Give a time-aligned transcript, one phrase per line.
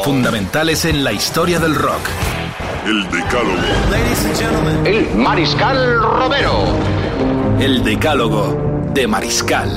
[0.00, 2.00] Fundamentales en la historia del rock.
[2.84, 4.84] El Decálogo.
[4.84, 6.64] El Mariscal Romero.
[7.60, 9.70] El decálogo de Mariscal.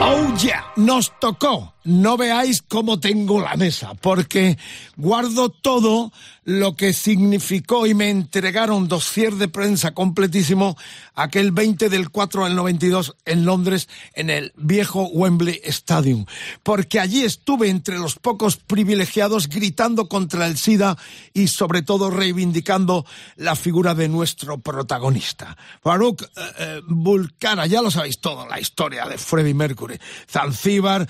[0.00, 1.75] Oh yeah, nos tocó.
[1.86, 4.58] No veáis cómo tengo la mesa, porque
[4.96, 6.12] guardo todo
[6.46, 10.76] lo que significó y me entregaron dossier de prensa completísimo
[11.14, 16.24] aquel 20 del 4 al 92 en Londres, en el viejo Wembley Stadium.
[16.62, 20.96] Porque allí estuve entre los pocos privilegiados gritando contra el SIDA
[21.34, 23.04] y sobre todo reivindicando
[23.36, 25.56] la figura de nuestro protagonista.
[25.82, 26.26] Farouk eh,
[26.58, 29.98] eh, Vulcana, ya lo sabéis todo, la historia de Freddie Mercury.
[30.30, 31.08] Zanzíbar,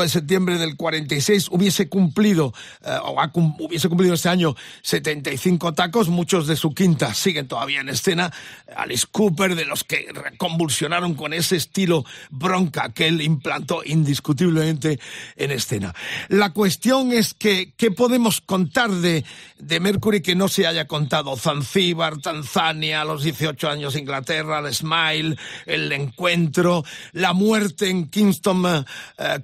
[0.00, 3.16] 5 de septiembre del 46, hubiese cumplido, eh, o
[3.58, 8.32] hubiese cumplido este año 75 tacos, muchos de su quinta siguen todavía en escena.
[8.76, 10.06] Alice Cooper, de los que
[10.38, 14.98] convulsionaron con ese estilo bronca que él implantó indiscutiblemente
[15.36, 15.94] en escena.
[16.28, 19.24] La cuestión es que, ¿qué podemos contar de,
[19.58, 21.36] de Mercury que no se haya contado?
[21.36, 28.84] Zanzíbar, Tanzania, los 18 años Inglaterra, el Smile, el encuentro, la muerte en Kingston, eh,
[29.18, 29.38] eh,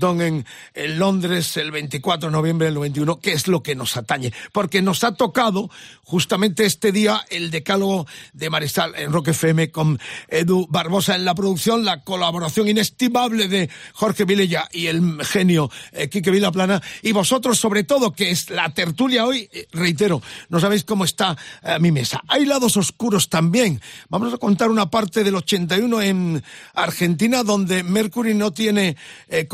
[0.00, 3.96] Kensington, en, en Londres, el 24 de noviembre del 91, que es lo que nos
[3.96, 4.32] atañe.
[4.52, 5.70] Porque nos ha tocado
[6.02, 11.34] justamente este día el decálogo de Maristal en Rock FM con Edu Barbosa en la
[11.34, 17.58] producción, la colaboración inestimable de Jorge Vilella y el genio eh, Quique Vilaplana, y vosotros
[17.58, 21.92] sobre todo, que es la tertulia hoy, eh, reitero, no sabéis cómo está eh, mi
[21.92, 22.22] mesa.
[22.28, 23.80] Hay lados oscuros también.
[24.08, 26.42] Vamos a contar una parte del 81 en
[26.74, 28.96] Argentina donde Mercury no tiene
[29.28, 29.46] eh,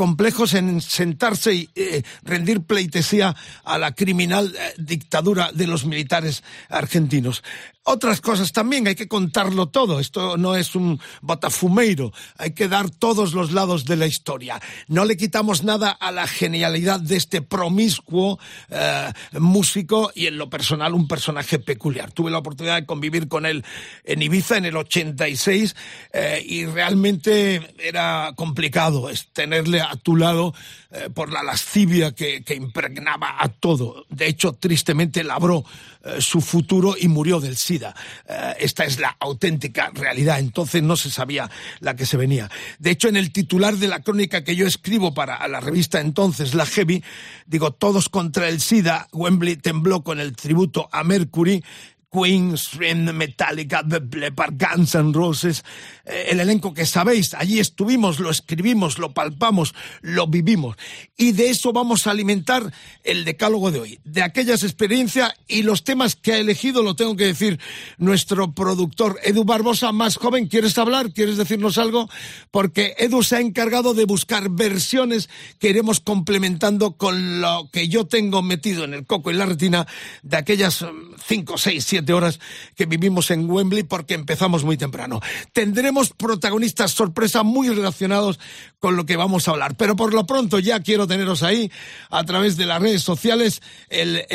[0.45, 7.43] en sentarse y eh, rendir pleitesía a la criminal eh, dictadura de los militares argentinos.
[7.89, 10.01] Otras cosas también, hay que contarlo todo.
[10.01, 12.11] Esto no es un botafumeiro.
[12.37, 14.59] Hay que dar todos los lados de la historia.
[14.89, 18.39] No le quitamos nada a la genialidad de este promiscuo
[18.69, 22.11] eh, músico y en lo personal un personaje peculiar.
[22.11, 23.63] Tuve la oportunidad de convivir con él
[24.03, 25.73] en Ibiza en el 86
[26.11, 30.53] eh, y realmente era complicado tenerle a tu lado
[30.91, 34.05] eh, por la lascivia que, que impregnaba a todo.
[34.09, 35.63] De hecho, tristemente labró
[36.03, 37.95] eh, su futuro y murió del SIDA.
[38.27, 40.39] Eh, esta es la auténtica realidad.
[40.39, 42.49] Entonces no se sabía la que se venía.
[42.79, 46.53] De hecho, en el titular de la crónica que yo escribo para la revista entonces,
[46.53, 47.03] La Heavy,
[47.45, 51.63] digo, todos contra el SIDA, Wembley tembló con el tributo a Mercury.
[52.11, 55.63] Queen, Stream, Metallica, Leppard, Guns N' Roses,
[56.05, 60.77] eh, el elenco que sabéis, allí estuvimos, lo escribimos, lo palpamos, lo vivimos.
[61.17, 62.71] Y de eso vamos a alimentar
[63.03, 67.15] el decálogo de hoy, de aquellas experiencias y los temas que ha elegido, lo tengo
[67.15, 67.59] que decir,
[67.97, 70.47] nuestro productor Edu Barbosa, más joven.
[70.47, 71.11] ¿Quieres hablar?
[71.11, 72.09] ¿Quieres decirnos algo?
[72.51, 75.29] Porque Edu se ha encargado de buscar versiones
[75.59, 79.87] que iremos complementando con lo que yo tengo metido en el coco y la retina
[80.23, 82.39] de aquellas mm, cinco, seis, horas
[82.75, 85.21] que vivimos en Wembley porque empezamos muy temprano.
[85.53, 88.39] Tendremos protagonistas sorpresa muy relacionados
[88.79, 89.75] con lo que vamos a hablar.
[89.75, 91.71] Pero por lo pronto ya quiero teneros ahí
[92.09, 93.61] a través de las redes sociales.
[93.89, 94.25] El,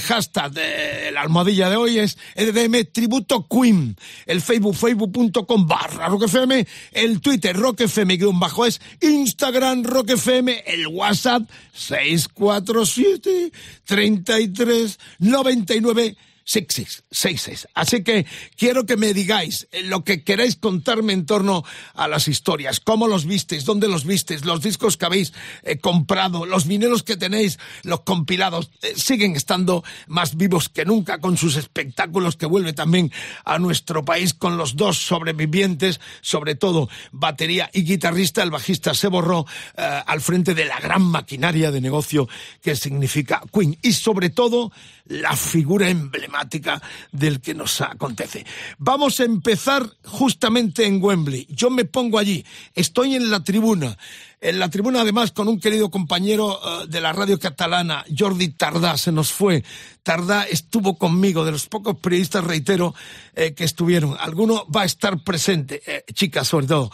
[0.00, 3.96] hashtag de la almohadilla de hoy es EDM Tributo Queen.
[4.26, 6.64] El Facebook, facebook.com barra roquefm.
[6.92, 8.80] El Twitter, roquefm guion bajo es.
[9.00, 10.48] Instagram, roquefm.
[10.66, 13.52] El WhatsApp, 647
[13.84, 17.68] 33 99 6666.
[17.74, 18.26] Así que
[18.56, 21.64] quiero que me digáis eh, lo que queráis contarme en torno
[21.94, 25.32] a las historias, cómo los visteis, dónde los visteis, los discos que habéis
[25.62, 31.20] eh, comprado, los vineros que tenéis, los compilados, eh, siguen estando más vivos que nunca
[31.20, 33.12] con sus espectáculos que vuelve también
[33.44, 39.08] a nuestro país con los dos sobrevivientes, sobre todo batería y guitarrista, el bajista se
[39.08, 39.46] borró
[39.76, 42.28] al frente de la gran maquinaria de negocio
[42.62, 44.72] que significa Queen y sobre todo
[45.06, 48.46] la figura emblemática del que nos acontece.
[48.78, 51.46] Vamos a empezar justamente en Wembley.
[51.50, 52.44] Yo me pongo allí,
[52.74, 53.96] estoy en la tribuna.
[54.42, 58.96] En la tribuna, además, con un querido compañero eh, de la radio catalana, Jordi Tardá,
[58.96, 59.62] se nos fue.
[60.02, 62.92] Tardá estuvo conmigo, de los pocos periodistas, reitero,
[63.36, 64.16] eh, que estuvieron.
[64.18, 66.90] Alguno va a estar presente, eh, chicas sobre todo,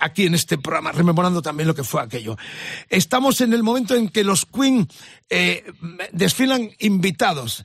[0.00, 2.38] aquí en este programa, rememorando también lo que fue aquello.
[2.88, 4.88] Estamos en el momento en que los Queen
[6.12, 7.64] desfilan invitados.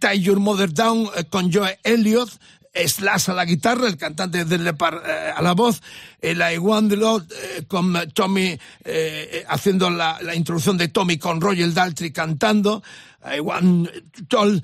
[0.00, 2.30] Tie Your Mother Down con Joe Elliott,
[2.76, 5.80] Slash a la guitarra, el cantante del Lepar eh, a la voz,
[6.20, 11.40] el I Want the eh, con Tommy eh, haciendo la, la, introducción de Tommy con
[11.40, 12.82] Roger Daltrey cantando,
[13.24, 13.88] I Want
[14.28, 14.62] Toll,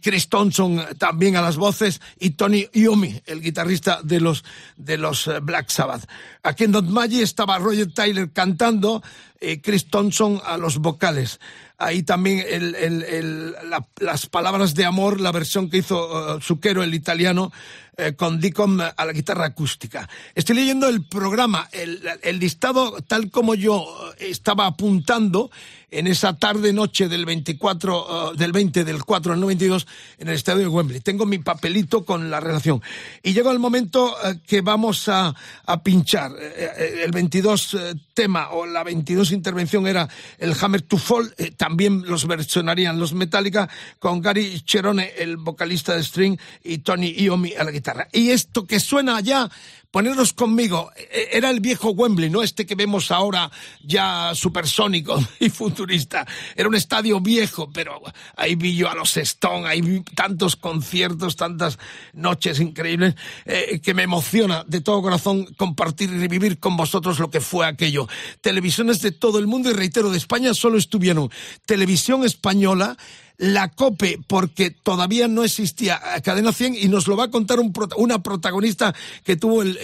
[0.00, 4.44] Chris Thompson también a las voces y Tony Iommi, el guitarrista de los
[4.76, 6.08] de los Black Sabbath.
[6.44, 9.02] Aquí en Don Maggie estaba Roger Tyler cantando,
[9.62, 11.40] Chris Thompson a los vocales
[11.78, 12.44] ahí también
[14.00, 16.40] las palabras de amor, la versión que hizo uh,
[16.82, 17.52] el italiano,
[17.96, 20.08] eh, con Dicom a la guitarra acústica.
[20.34, 23.86] Estoy leyendo el programa, el, el listado tal como yo
[24.18, 25.50] estaba apuntando
[25.94, 29.86] en esa tarde-noche del 24, uh, del 20 del 4 al 92
[30.18, 31.00] en el estadio de Wembley.
[31.00, 32.82] Tengo mi papelito con la relación.
[33.22, 35.34] Y llegó el momento uh, que vamos a,
[35.66, 36.32] a pinchar.
[36.38, 40.08] Eh, el 22 eh, tema o la 22 intervención era
[40.38, 41.32] el Hammer to Fall.
[41.56, 43.68] también los versionarían los Metallica
[43.98, 47.83] con Gary Cherone, el vocalista de string, y Tony Iommi a la guitarra.
[48.12, 49.50] Y esto que suena ya,
[49.94, 53.48] ponernos conmigo, e, era el viejo Wembley, no este que vemos ahora
[53.80, 56.26] ya supersónico y futurista.
[56.56, 58.02] Era un estadio viejo, pero
[58.34, 61.78] ahí vi yo a los Stone, ahí tantos conciertos, tantas
[62.12, 63.14] noches increíbles,
[63.44, 67.64] eh, que me emociona de todo corazón compartir y revivir con vosotros lo que fue
[67.64, 68.08] aquello.
[68.40, 71.30] Televisiones de todo el mundo y reitero, de España solo estuvieron
[71.66, 72.96] televisión española,
[73.36, 77.58] la COPE, porque todavía no existía Cadena 100 y nos lo va a contar
[77.96, 78.94] una protagonista
[79.24, 79.76] que tuvo el,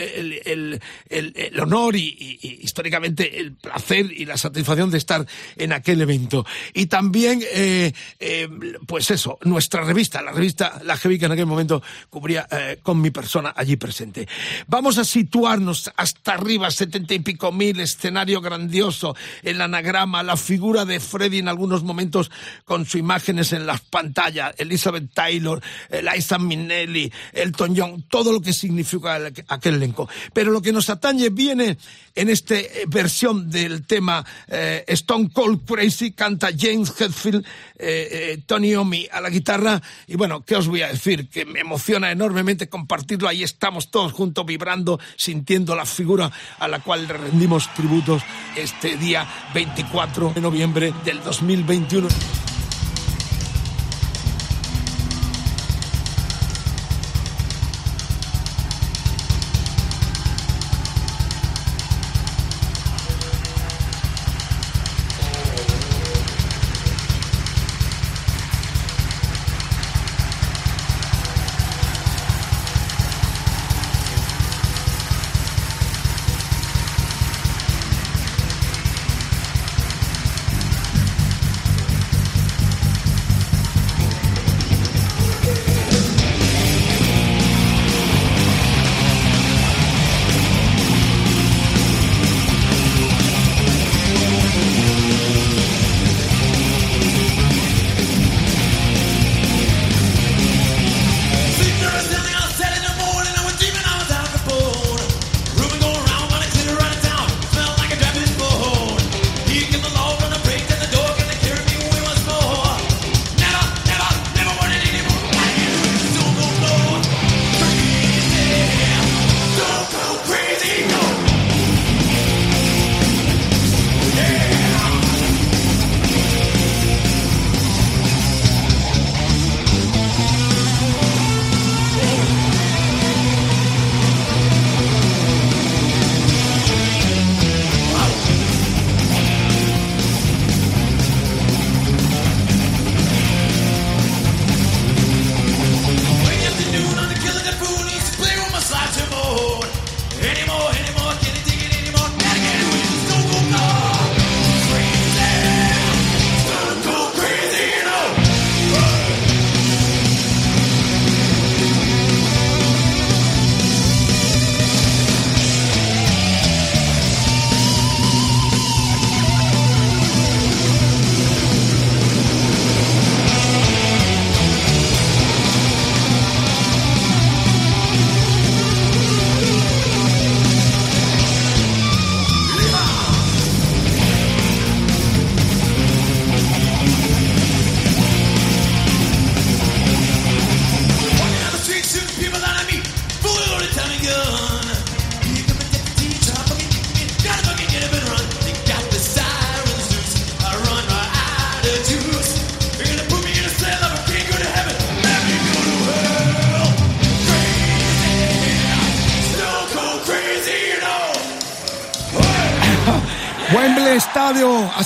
[1.61, 5.27] honor y, históricamente el placer y la satisfacción de estar
[5.57, 6.47] en aquel evento.
[6.75, 8.49] Y también, eh, eh,
[8.87, 13.01] pues eso, nuestra revista, la revista La Jevi, que en aquel momento cubría eh, con
[13.01, 14.29] mi persona allí presente.
[14.67, 20.85] Vamos a situarnos hasta arriba, setenta y pico mil, escenario grandioso, el anagrama, la figura
[20.85, 22.31] de Freddy en algunos momentos
[22.65, 28.53] con su imagen en las pantallas, Elizabeth Taylor, Liza Minnelli, Elton John, todo lo que
[28.53, 29.19] significa
[29.49, 29.81] aquel
[30.33, 31.77] Pero lo que nos atañe viene
[32.15, 37.45] en esta eh, versión del tema eh, Stone Cold Crazy, canta James Hetfield,
[37.79, 41.29] eh, Tony Omi a la guitarra, y bueno, ¿qué os voy a decir?
[41.29, 46.81] Que me emociona enormemente compartirlo, ahí estamos todos juntos vibrando, sintiendo la figura a la
[46.81, 48.23] cual rendimos tributos
[48.57, 52.09] este día 24 de noviembre del 2021.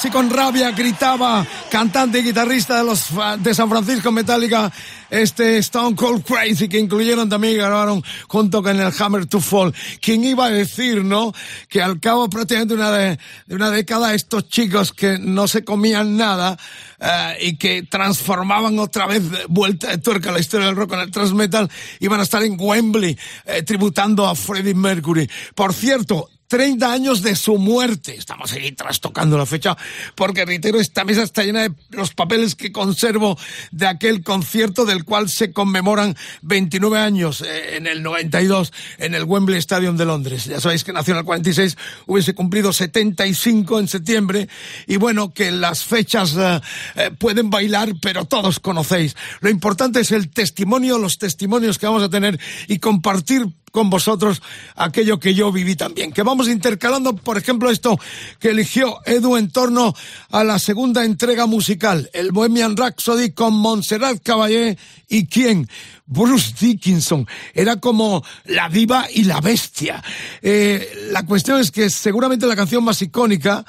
[0.04, 3.06] Así con rabia gritaba cantante y guitarrista de los
[3.38, 4.70] de San Francisco Metallica,
[5.08, 9.73] este Stone Cold Crazy, que incluyeron también y grabaron junto con el Hammer to Fall.
[10.02, 11.32] ¿Quién iba a decir, no?
[11.70, 13.18] Que al cabo prácticamente una de,
[13.49, 16.58] una década estos chicos que no se comían nada
[17.00, 21.11] eh, y que transformaban otra vez vuelta de tuerca la historia del rock con el
[21.11, 21.70] thrash metal
[22.00, 25.30] iban a estar en Wembley eh, tributando a Freddie Mercury.
[25.54, 28.14] Por cierto, 30 años de su muerte.
[28.14, 29.76] Estamos ahí trastocando la fecha
[30.14, 33.37] porque, reitero, esta mesa está llena de los papeles que conservo
[33.73, 39.25] de aquel concierto del cual se conmemoran 29 años eh, en el 92 en el
[39.25, 40.44] Wembley Stadium de Londres.
[40.44, 44.49] Ya sabéis que el 46, hubiese cumplido 75 en septiembre
[44.87, 46.61] y bueno, que las fechas eh,
[46.94, 49.16] eh, pueden bailar, pero todos conocéis.
[49.40, 54.40] Lo importante es el testimonio, los testimonios que vamos a tener y compartir con vosotros
[54.76, 56.12] aquello que yo viví también.
[56.12, 57.99] Que vamos intercalando, por ejemplo, esto
[58.38, 59.93] que eligió Edu en torno
[60.31, 64.78] a la segunda entrega musical, el Bohemian Rhapsody con Montserrat Caballé
[65.09, 65.69] y quién,
[66.07, 67.26] Bruce Dickinson.
[67.52, 70.04] Era como la diva y la bestia.
[70.40, 73.64] Eh, la cuestión es que seguramente la canción más icónica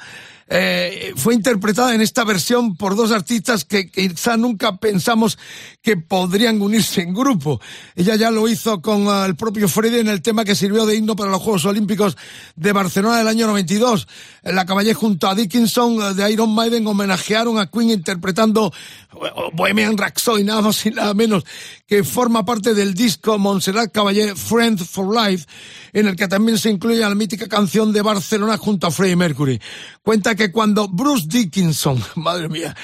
[0.48, 5.38] eh, fue interpretada en esta versión por dos artistas que quizá nunca pensamos
[5.82, 7.60] que podrían unirse en grupo.
[7.96, 10.94] Ella ya lo hizo con uh, el propio Freddy en el tema que sirvió de
[10.94, 12.16] himno para los Juegos Olímpicos
[12.54, 14.06] de Barcelona del año 92.
[14.44, 18.72] La caballé junto a Dickinson uh, de Iron Maiden homenajearon a Queen interpretando
[19.14, 21.44] uh, Bohemian Rhapsody, nada más y nada menos,
[21.88, 25.46] que forma parte del disco Montserrat Caballé Friend for Life,
[25.92, 29.60] en el que también se incluye la mítica canción de Barcelona junto a Freddie Mercury.
[30.02, 32.76] Cuenta que cuando Bruce Dickinson, madre mía,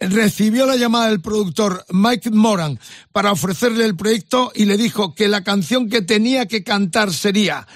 [0.00, 2.78] recibió la llamada del productor Mike Moran
[3.12, 7.66] para ofrecerle el proyecto y le dijo que la canción que tenía que cantar sería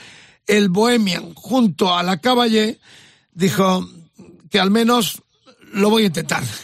[0.46, 2.78] El Bohemian junto a la Caballé,
[3.32, 3.88] dijo
[4.50, 5.22] que al menos
[5.72, 6.44] lo voy a intentar.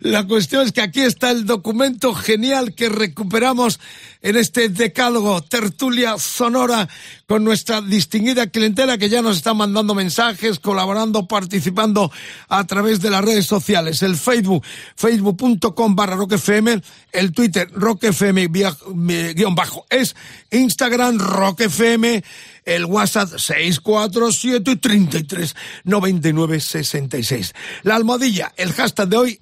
[0.00, 3.80] La cuestión es que aquí está el documento genial que recuperamos
[4.22, 6.88] en este decálogo, tertulia sonora
[7.26, 12.12] con nuestra distinguida clientela que ya nos está mandando mensajes, colaborando, participando
[12.48, 14.02] a través de las redes sociales.
[14.02, 16.80] El Facebook, facebook.com barra roquefm,
[17.12, 20.14] el Twitter roquefm guion bajo es,
[20.50, 22.22] Instagram roquefm,
[22.64, 27.54] el WhatsApp 647 33 99 66.
[27.82, 29.40] La almohadilla, el hashtag de hoy,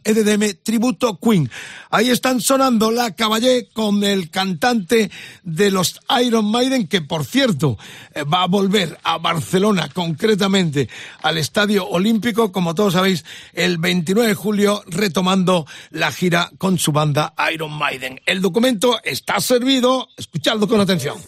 [0.62, 1.50] Tributo Queen.
[1.90, 5.10] Ahí están sonando la caballé con el cantante
[5.42, 7.78] de los Iron Maiden, que por cierto
[8.14, 10.88] eh, va a volver a Barcelona, concretamente
[11.22, 16.92] al Estadio Olímpico, como todos sabéis, el 29 de julio, retomando la gira con su
[16.92, 18.20] banda Iron Maiden.
[18.26, 21.18] El documento está servido, escuchadlo con atención.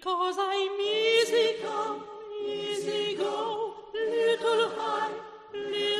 [0.00, 2.04] Because I'm easy come,
[2.46, 5.10] easy go, little high,
[5.52, 5.97] little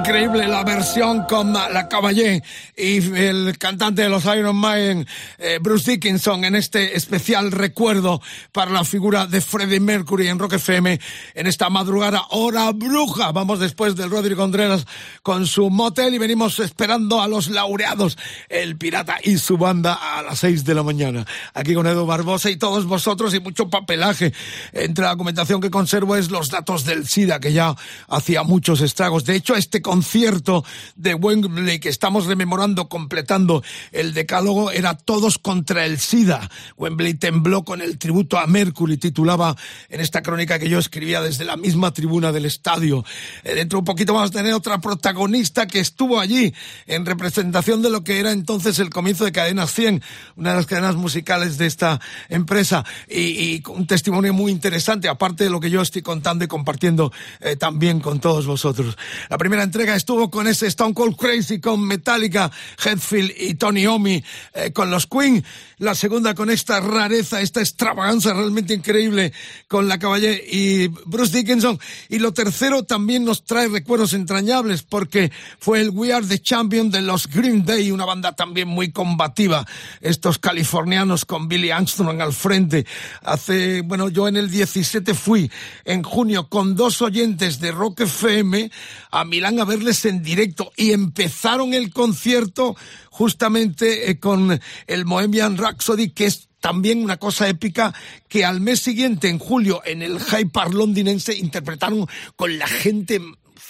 [0.00, 2.42] Increíble la versión con la Caballé
[2.74, 8.70] y el cantante de los Iron Maiden, eh, Bruce Dickinson, en este especial recuerdo para
[8.70, 10.98] la figura de Freddie Mercury en Rock FM
[11.34, 13.30] en esta madrugada hora bruja.
[13.32, 14.86] Vamos después del Rodrigo Contreras
[15.22, 18.16] con su motel y venimos esperando a los laureados,
[18.48, 21.26] el pirata y su banda a las seis de la mañana.
[21.52, 24.32] Aquí con Edu Barbosa y todos vosotros y mucho papelaje.
[24.72, 27.76] Entre la documentación que conservo es los datos del SIDA, que ya
[28.08, 29.26] hacía muchos estragos.
[29.26, 35.84] De hecho, este concierto de Wembley que estamos rememorando, completando el decálogo, era todos contra
[35.84, 36.48] el SIDA.
[36.76, 39.56] Wembley tembló con el tributo a Mercury, titulaba
[39.88, 43.04] en esta crónica que yo escribía desde la misma tribuna del estadio.
[43.42, 46.54] Eh, dentro de un poquito vamos a tener otra protagonista que estuvo allí
[46.86, 50.04] en representación de lo que era entonces el comienzo de Cadena 100,
[50.36, 55.42] una de las cadenas musicales de esta empresa, y, y un testimonio muy interesante, aparte
[55.42, 58.96] de lo que yo estoy contando y compartiendo eh, también con todos vosotros.
[59.28, 62.50] La primera entrega estuvo con ese Stone Cold Crazy, con Metallica,
[62.84, 64.22] Hetfield y Tony Omi,
[64.54, 65.44] eh, con los Queen.
[65.78, 69.32] La segunda con esta rareza, esta extravaganza realmente increíble
[69.66, 71.78] con la Caballé y Bruce Dickinson.
[72.08, 76.90] Y lo tercero también nos trae recuerdos entrañables porque fue el We Are the Champion
[76.90, 79.66] de los Green Day, una banda también muy combativa.
[80.02, 82.84] Estos californianos con Billy Armstrong al frente.
[83.22, 85.50] Hace, bueno, yo en el 17 fui
[85.84, 88.70] en junio con dos oyentes de Rock FM
[89.10, 90.72] a Milán a verles en directo.
[90.76, 92.76] Y empezaron el concierto
[93.10, 97.94] justamente eh, con el Bohemian Rhapsody, que es también una cosa épica
[98.28, 102.06] que al mes siguiente, en julio, en el Hyde Park londinense, interpretaron
[102.36, 103.20] con la gente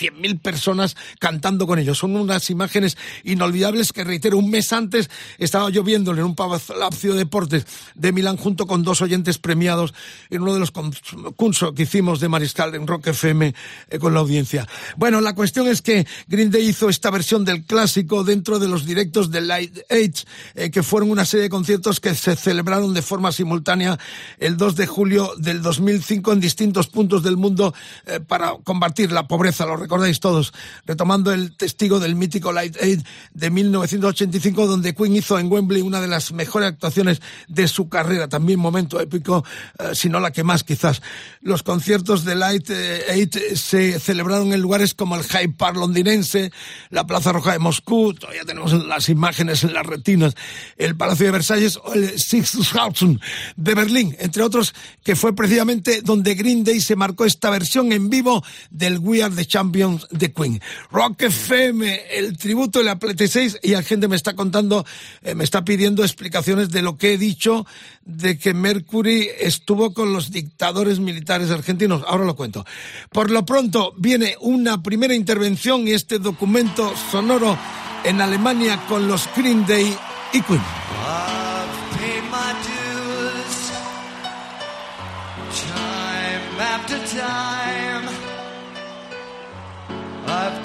[0.00, 1.98] 100.000 personas cantando con ellos.
[1.98, 7.12] Son unas imágenes inolvidables que, reitero, un mes antes estaba yo viéndolo en un Palacio
[7.12, 9.94] de Deportes de Milán junto con dos oyentes premiados
[10.30, 13.54] en uno de los concursos que hicimos de Mariscal en Rock FM
[13.88, 14.66] eh, con la audiencia.
[14.96, 18.86] Bueno, la cuestión es que Green Day hizo esta versión del clásico dentro de los
[18.86, 23.02] directos de Light Age, eh, que fueron una serie de conciertos que se celebraron de
[23.02, 23.98] forma simultánea
[24.38, 27.74] el 2 de julio del 2005 en distintos puntos del mundo
[28.06, 30.52] eh, para combatir la pobreza, los recordáis todos,
[30.86, 33.00] retomando el testigo del mítico Light Aid
[33.34, 38.28] de 1985, donde Queen hizo en Wembley una de las mejores actuaciones de su carrera,
[38.28, 39.44] también momento épico,
[39.80, 41.02] eh, si no la que más quizás.
[41.40, 46.52] Los conciertos de Light eh, Aid se celebraron en lugares como el Hyde Park londinense,
[46.90, 50.36] la Plaza Roja de Moscú, todavía tenemos las imágenes en las retinas,
[50.76, 53.20] el Palacio de Versalles o el Sixthausen
[53.56, 54.72] de Berlín, entre otros,
[55.02, 59.34] que fue precisamente donde Green Day se marcó esta versión en vivo del We Are
[59.34, 59.79] the Champions
[60.10, 60.60] de Queen.
[60.90, 64.84] Rock FM, el tributo de la Plete 6 y la gente me está contando,
[65.22, 67.66] eh, me está pidiendo explicaciones de lo que he dicho
[68.04, 72.02] de que Mercury estuvo con los dictadores militares argentinos.
[72.06, 72.66] Ahora lo cuento.
[73.10, 77.56] Por lo pronto viene una primera intervención y este documento sonoro
[78.04, 79.96] en Alemania con los Green Day
[80.32, 81.39] y Queen.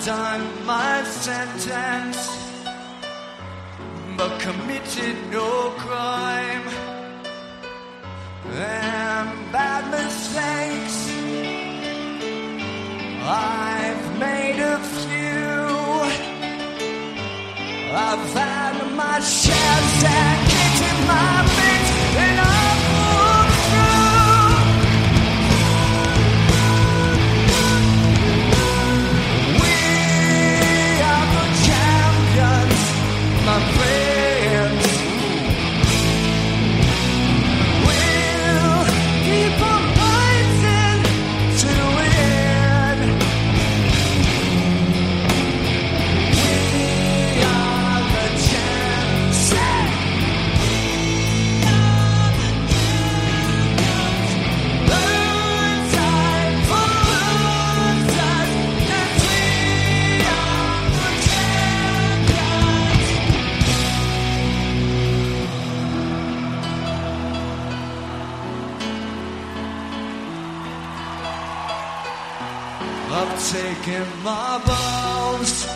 [0.05, 2.29] Done my sentence,
[4.15, 6.67] but committed no crime.
[8.51, 11.09] And bad mistakes,
[13.23, 15.65] I've made a few.
[17.97, 21.34] I've had my chance and kicked my
[73.35, 75.67] Taken my bows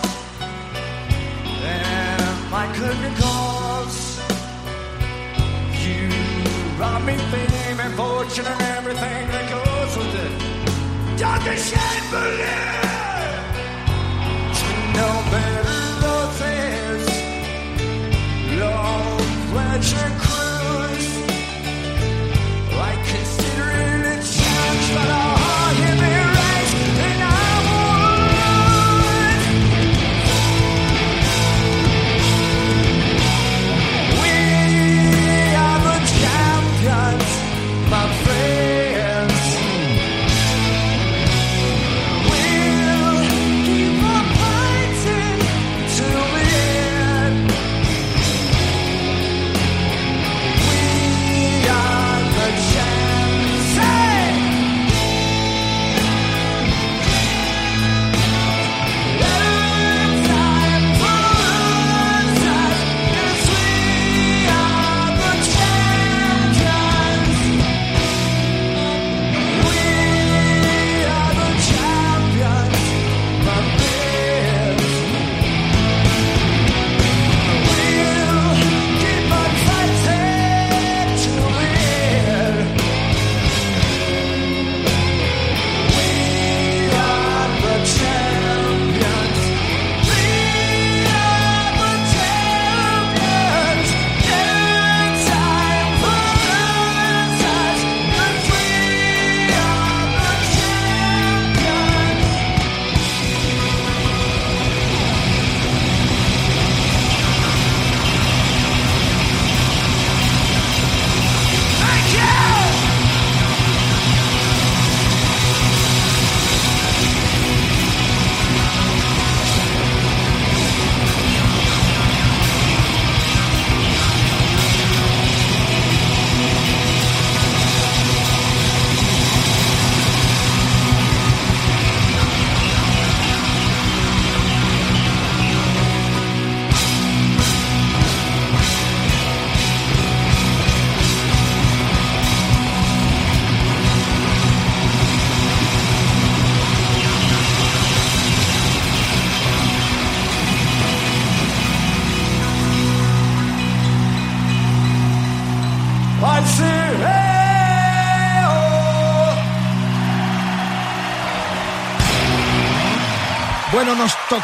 [1.62, 4.20] and my curtain calls.
[5.84, 6.10] You
[6.78, 11.20] brought me fame and fortune and everything that goes with it.
[11.20, 11.56] Dr.
[11.68, 12.80] Shamberlin!
[14.60, 17.06] To know better roses,
[18.58, 19.20] long
[19.52, 20.19] pleasure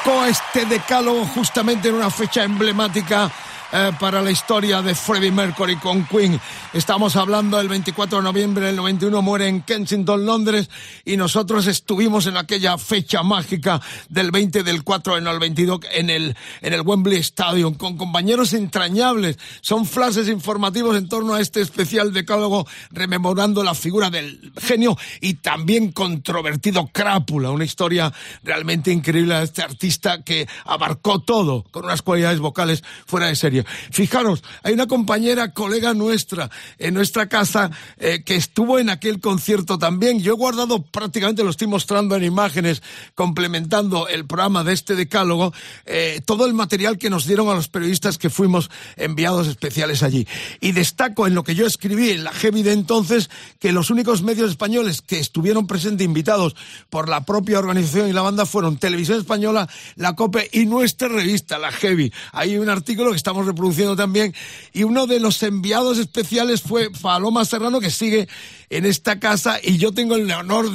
[0.04, 3.32] tocó este decálogo justamente en una fecha emblemática
[3.72, 6.40] eh, para la historia de Freddie Mercury con Queen.
[6.76, 10.70] Estamos hablando del 24 de noviembre del 91, muere en Kensington, Londres,
[11.06, 16.10] y nosotros estuvimos en aquella fecha mágica del 20 del 4 en el 22 en
[16.10, 19.38] el, en el Wembley Stadium, con compañeros entrañables.
[19.62, 25.36] Son flashes informativos en torno a este especial decálogo, rememorando la figura del genio y
[25.36, 28.12] también controvertido Crápula, una historia
[28.44, 33.64] realmente increíble de este artista que abarcó todo, con unas cualidades vocales fuera de serie.
[33.92, 39.78] Fijaros, hay una compañera, colega nuestra, en nuestra casa, eh, que estuvo en aquel concierto
[39.78, 40.22] también.
[40.22, 42.82] Yo he guardado prácticamente, lo estoy mostrando en imágenes,
[43.16, 45.54] complementando el programa de este decálogo,
[45.86, 50.28] eh, todo el material que nos dieron a los periodistas que fuimos enviados especiales allí.
[50.62, 54.22] Y destaco en lo que yo escribí en la Heavy de entonces, que los únicos
[54.22, 56.56] medios españoles que estuvieron presentes invitados
[56.90, 61.58] por la propia organización y la banda fueron Televisión Española, La COPE y nuestra revista,
[61.58, 62.12] La Heavy.
[62.32, 64.34] Hay un artículo que estamos reproduciendo también.
[64.74, 68.28] Y uno de los enviados especiales fue Paloma Serrano, que sigue
[68.70, 70.72] en esta casa y yo tengo el honor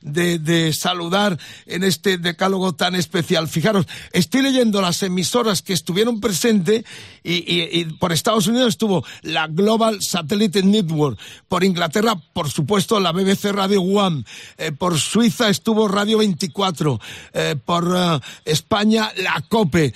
[0.00, 3.48] de, saludar en este decálogo tan especial.
[3.48, 6.84] Fijaros, estoy leyendo las emisoras que estuvieron presentes
[7.22, 11.18] y, por Estados Unidos estuvo la Global Satellite Network,
[11.48, 14.24] por Inglaterra, por supuesto, la BBC Radio One,
[14.58, 17.00] eh, por Suiza estuvo Radio 24,
[17.32, 19.94] eh, por eh, España la COPE.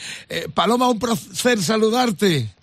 [0.54, 2.57] Paloma, un placer saludarte.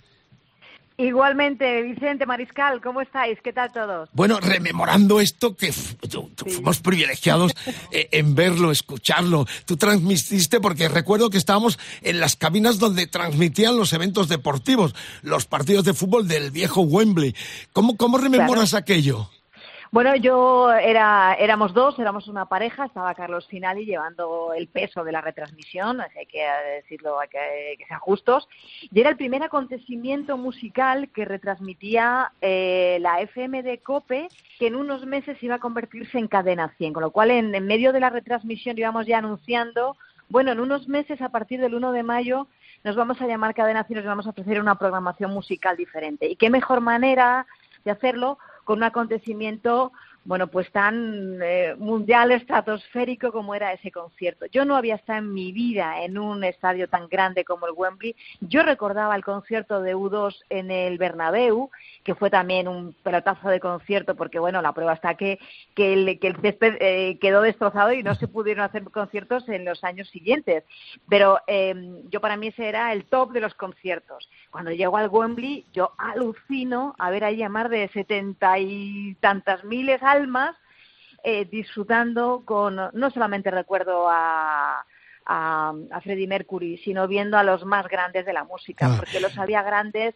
[0.98, 3.38] Igualmente, Vicente Mariscal, ¿cómo estáis?
[3.42, 4.08] ¿Qué tal todos?
[4.14, 7.52] Bueno, rememorando esto que fuimos privilegiados
[7.90, 9.46] eh, en verlo, escucharlo.
[9.66, 15.44] Tú transmitiste, porque recuerdo que estábamos en las cabinas donde transmitían los eventos deportivos, los
[15.44, 17.34] partidos de fútbol del viejo Wembley.
[17.74, 19.28] ¿Cómo, cómo rememoras aquello?
[19.92, 25.12] Bueno, yo era, éramos dos, éramos una pareja, estaba Carlos Finali llevando el peso de
[25.12, 26.44] la retransmisión, hay que
[26.76, 28.48] decirlo, hay que, que sean justos,
[28.80, 34.76] y era el primer acontecimiento musical que retransmitía eh, la FM de COPE, que en
[34.76, 38.00] unos meses iba a convertirse en Cadena 100, con lo cual en, en medio de
[38.00, 39.96] la retransmisión íbamos ya anunciando,
[40.28, 42.48] bueno, en unos meses, a partir del 1 de mayo,
[42.82, 46.28] nos vamos a llamar Cadena 100 y nos vamos a ofrecer una programación musical diferente.
[46.28, 47.46] Y qué mejor manera
[47.84, 49.92] de hacerlo con un acontecimiento
[50.26, 54.46] bueno pues tan eh, mundial estratosférico como era ese concierto.
[54.46, 58.14] Yo no había estado en mi vida en un estadio tan grande como el Wembley.
[58.40, 61.70] Yo recordaba el concierto de U2 en el Bernabéu,
[62.04, 65.38] que fue también un pelotazo de concierto porque bueno, la prueba está que
[65.74, 70.08] que el, césped eh, quedó destrozado y no se pudieron hacer conciertos en los años
[70.10, 70.64] siguientes.
[71.08, 71.74] Pero eh,
[72.10, 74.28] yo para mí ese era el top de los conciertos.
[74.50, 79.64] Cuando llego al Wembley, yo alucino a ver ahí a más de setenta y tantas
[79.64, 80.56] miles almas
[81.22, 84.84] eh, disfrutando con, no solamente recuerdo a,
[85.26, 88.96] a, a Freddie Mercury, sino viendo a los más grandes de la música, Ah.
[88.98, 90.14] porque los había grandes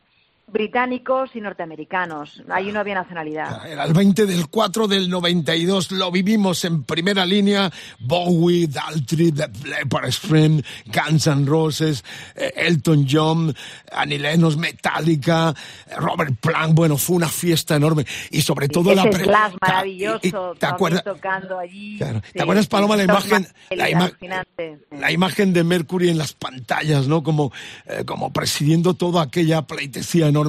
[0.53, 2.43] británicos y norteamericanos.
[2.51, 3.67] Ahí no había nacionalidad.
[3.67, 9.49] Era el 20 del 4 del 92, lo vivimos en primera línea, Bowie, Daltrey, The
[9.69, 13.55] Leopard Extreme, Guns N' Roses, eh, Elton John,
[13.93, 15.55] Annie Lennox, Metallica,
[15.97, 19.03] Robert Plant, bueno, fue una fiesta enorme y sobre todo la...
[19.05, 21.05] Ese pre- Ca- maravilloso, y- ¿Te acuerdas?
[21.05, 21.97] tocando allí.
[21.99, 22.21] Claro.
[22.27, 24.13] Sí, ¿Te acuerdas, Paloma, la imagen, la, ima-
[24.91, 27.23] la imagen de Mercury en las pantallas, ¿no?
[27.23, 27.53] Como,
[27.87, 30.40] eh, como presidiendo toda aquella pleitesía enorme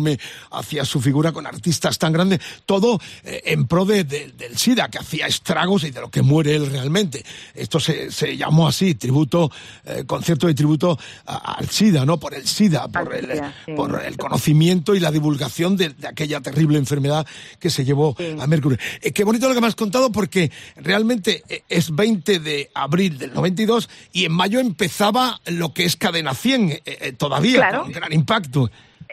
[0.52, 4.90] hacia su figura con artistas tan grandes, todo eh, en pro de- de- del SIDA,
[4.90, 7.24] que hacía estragos y de lo que muere él realmente.
[7.54, 9.52] Esto se, se llamó así, tributo,
[9.86, 12.20] eh, concierto de tributo a- al SIDA, ¿no?
[12.20, 13.28] Por el SIDA, por el,
[13.66, 13.74] sí.
[13.76, 17.26] por el conocimiento y la divulgación de, de aquella terrible enfermedad
[17.60, 18.36] que se llevó Sí.
[18.40, 18.78] a Mercury.
[19.02, 23.18] Eh, qué bonito lo que me has contado porque realmente eh, es 20 de abril
[23.18, 27.84] del 92 y en mayo empezaba lo que es Cadena 100 eh, eh, todavía Claro.
[27.84, 28.70] con gran impacto.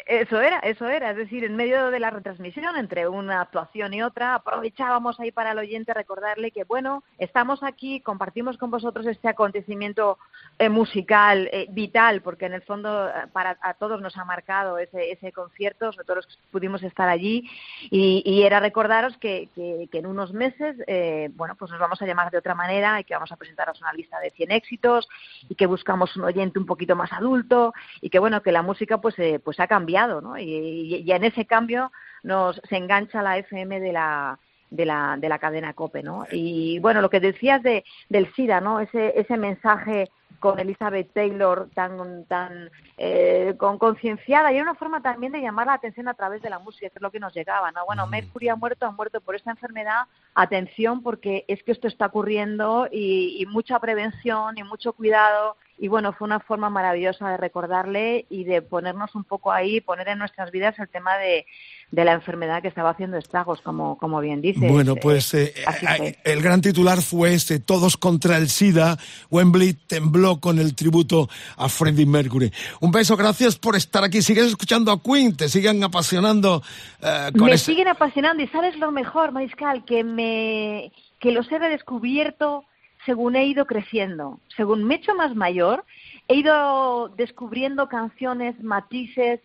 [0.09, 1.11] Eso era, eso era.
[1.11, 5.53] Es decir, en medio de la retransmisión, entre una actuación y otra, aprovechábamos ahí para
[5.53, 10.19] el oyente recordarle que, bueno, estamos aquí, compartimos con vosotros este acontecimiento
[10.59, 14.79] eh, musical eh, vital, porque en el fondo eh, para a todos nos ha marcado
[14.79, 17.49] ese, ese concierto, sobre los que pudimos estar allí,
[17.91, 22.01] y, y era recordaros que, que- que en unos meses, eh, bueno, pues nos vamos
[22.03, 25.09] a llamar de otra manera y que vamos a presentaros una lista de 100 éxitos
[25.49, 28.99] y que buscamos un oyente un poquito más adulto y que, bueno, que la música
[29.01, 30.37] pues, eh, pues ha cambiado, ¿no?
[30.39, 31.93] Y, y- y en ese cambio
[32.25, 34.39] nos se engancha la FM de la
[34.71, 36.27] de la, de la cadena COPE, ¿no?
[36.31, 38.81] Y bueno, lo que decías de, del SIDA, ¿no?
[38.81, 45.03] Ese, ese mensaje con Elizabeth Taylor tan, tan eh, con concienciada y era una forma
[45.03, 47.35] también de llamar la atención a través de la música, que es lo que nos
[47.35, 47.85] llegaba, ¿no?
[47.87, 50.05] Bueno, Mercury ha muerto, ha muerto por esta enfermedad,
[50.35, 55.89] atención porque es que esto está ocurriendo y, y mucha prevención y mucho cuidado y
[55.89, 60.19] bueno, fue una forma maravillosa de recordarle y de ponernos un poco ahí, poner en
[60.19, 61.47] nuestras vidas el tema de,
[61.93, 64.71] de la enfermedad que estaba haciendo estragos, como, como bien dices.
[64.71, 65.65] Bueno, pues eh, eh,
[65.97, 66.19] fue.
[66.25, 68.97] el gran titular fue este, Todos contra el SIDA.
[69.31, 72.53] Wembley tembló con el tributo a Freddie Mercury.
[72.81, 74.21] Un beso, gracias por estar aquí.
[74.21, 76.61] Sigues escuchando a Queen, te siguen apasionando
[77.03, 81.51] eh, con me ese- siguen apasionando y sabes lo mejor, Mariscal, que me que los
[81.51, 82.65] he redescubierto
[83.09, 85.83] según he ido creciendo, según me he hecho más mayor,
[86.29, 89.41] he ido descubriendo canciones, matices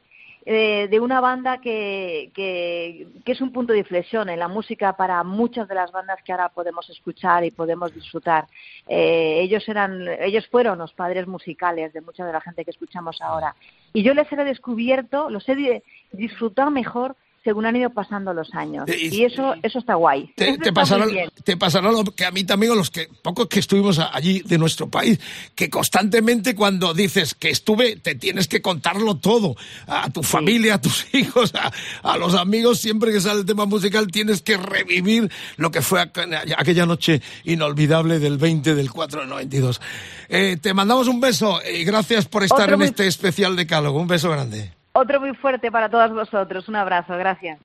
[0.46, 4.98] eh, de una banda que, que, que es un punto de inflexión en la música
[4.98, 8.48] para muchas de las bandas que ahora podemos escuchar y podemos disfrutar.
[8.90, 13.22] Eh, ellos eran, ellos fueron los padres musicales de mucha de la gente que escuchamos
[13.22, 13.56] ahora.
[13.94, 18.54] Y yo les he descubierto, los he di- disfrutado mejor según han ido pasando los
[18.54, 18.88] años.
[18.88, 20.32] Eh, y- Y eso, eso está guay.
[20.36, 21.06] Te, Eso te está pasará,
[21.44, 25.20] te lo que a mí también, los que pocos que estuvimos allí de nuestro país,
[25.56, 29.56] que constantemente cuando dices que estuve, te tienes que contarlo todo.
[29.88, 31.72] A tu familia, a tus hijos, a,
[32.04, 36.02] a los amigos, siempre que sale el tema musical, tienes que revivir lo que fue
[36.02, 39.82] aqu- aquella noche inolvidable del 20 del 4 del 92.
[40.30, 44.00] Eh, te mandamos un beso y gracias por estar Otro en muy- este especial decálogo.
[44.00, 44.72] Un beso grande.
[44.96, 46.70] Otro muy fuerte para todos vosotros.
[46.70, 47.18] Un abrazo.
[47.18, 47.60] Gracias.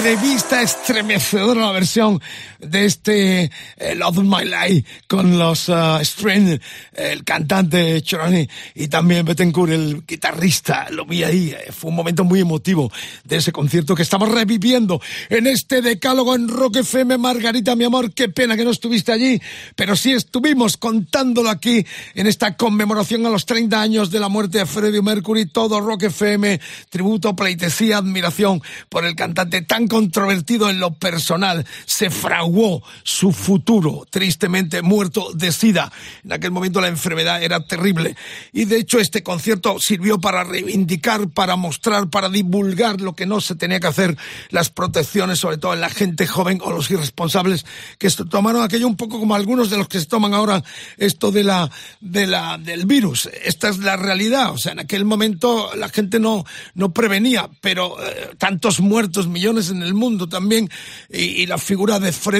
[0.00, 2.22] Entrevista estremecedora la versión
[2.62, 5.98] de este eh, Love My Life con los uh,
[6.94, 10.88] el cantante Chorani y también Betancourt, el guitarrista.
[10.90, 12.92] Lo vi ahí, eh, fue un momento muy emotivo
[13.24, 17.18] de ese concierto que estamos reviviendo en este decálogo en Rock FM.
[17.18, 19.40] Margarita, mi amor, qué pena que no estuviste allí,
[19.74, 21.84] pero sí estuvimos contándolo aquí
[22.14, 26.04] en esta conmemoración a los 30 años de la muerte de Freddie Mercury, todo Rock
[26.04, 31.66] FM, tributo, pleitesía, admiración por el cantante tan controvertido en lo personal.
[31.86, 32.10] Se
[33.02, 35.92] su futuro, tristemente muerto de sida.
[36.24, 38.16] En aquel momento la enfermedad era terrible.
[38.52, 43.40] Y de hecho este concierto sirvió para reivindicar, para mostrar, para divulgar lo que no
[43.40, 44.16] se tenía que hacer,
[44.50, 47.64] las protecciones, sobre todo en la gente joven o los irresponsables
[47.98, 50.62] que se tomaron aquello un poco como algunos de los que se toman ahora
[50.96, 51.70] esto de la,
[52.00, 53.28] de la, del virus.
[53.44, 54.52] Esta es la realidad.
[54.52, 56.44] O sea, en aquel momento la gente no,
[56.74, 60.68] no prevenía, pero eh, tantos muertos, millones en el mundo también,
[61.10, 62.39] y, y la figura de Freddy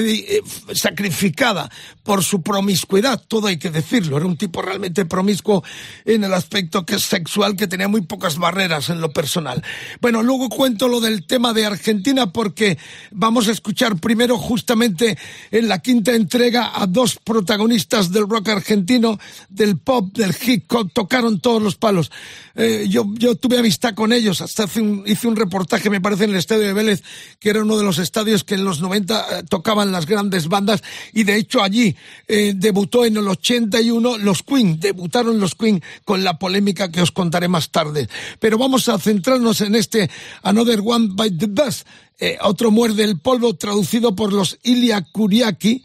[0.73, 1.69] sacrificada
[2.03, 5.63] por su promiscuidad, todo hay que decirlo, era un tipo realmente promiscuo
[6.05, 9.63] en el aspecto que es sexual, que tenía muy pocas barreras en lo personal.
[10.01, 12.77] Bueno, luego cuento lo del tema de Argentina porque
[13.11, 15.17] vamos a escuchar primero justamente
[15.51, 20.91] en la quinta entrega a dos protagonistas del rock argentino, del pop, del hip hop,
[20.91, 22.11] tocaron todos los palos.
[22.55, 26.25] Eh, yo, yo tuve amistad con ellos, hasta hace un- hice un reportaje, me parece,
[26.25, 27.03] en el estadio de Vélez,
[27.39, 29.43] que era uno de los estadios que en los 90 eh,
[29.91, 30.83] las grandes bandas,
[31.13, 31.95] y de hecho allí
[32.27, 37.11] eh, debutó en el 81 los Queen, debutaron los Queen con la polémica que os
[37.11, 38.07] contaré más tarde.
[38.39, 40.09] Pero vamos a centrarnos en este
[40.43, 41.85] Another One by the Bus,
[42.19, 45.83] eh, otro muerde el polvo traducido por los Ilia Kuriaki,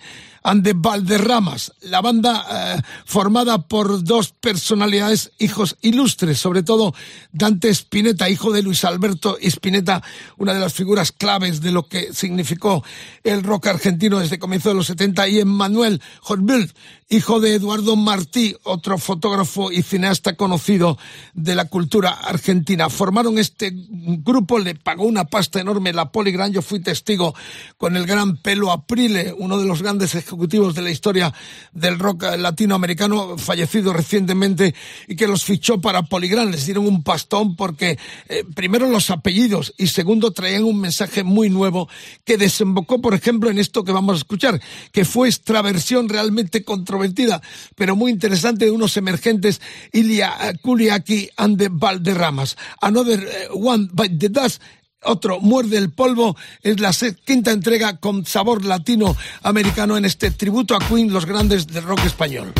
[0.63, 6.95] the Valderramas, la banda eh, formada por dos personalidades, hijos ilustres, sobre todo
[7.33, 10.03] Dante Spinetta, hijo de Luis Alberto Spinetta,
[10.37, 12.85] una de las figuras claves de lo que significó
[13.25, 16.73] el rock argentino desde comienzo de los 70, y Emmanuel Horbild,
[17.09, 20.99] hijo de Eduardo Martí, otro fotógrafo y cineasta conocido
[21.35, 22.91] de la cultura argentina.
[22.91, 27.33] Formaron este grupo, le pagó una pasta enorme la Polygram, yo fui testigo
[27.79, 31.33] con el gran Pelo Aprile, uno de los grandes ejecutivos de la historia
[31.73, 34.75] del rock latinoamericano, fallecido recientemente,
[35.07, 36.51] y que los fichó para Polygram.
[36.51, 37.99] Les dieron un pastón porque,
[38.29, 41.89] eh, primero, los apellidos y segundo, traían un mensaje muy nuevo
[42.25, 46.65] que desembocó, por ejemplo, en esto que vamos a escuchar, que fue extraversión realmente
[46.97, 47.43] controvertida,
[47.75, 49.61] pero muy interesante de unos emergentes,
[49.93, 52.57] Ilia Kuliaki and the Valderramas.
[52.81, 54.63] Another eh, One by the Dust
[55.03, 56.91] otro muerde el polvo es la
[57.25, 62.53] quinta entrega con sabor latinoamericano en este tributo a Queen, los grandes del rock español.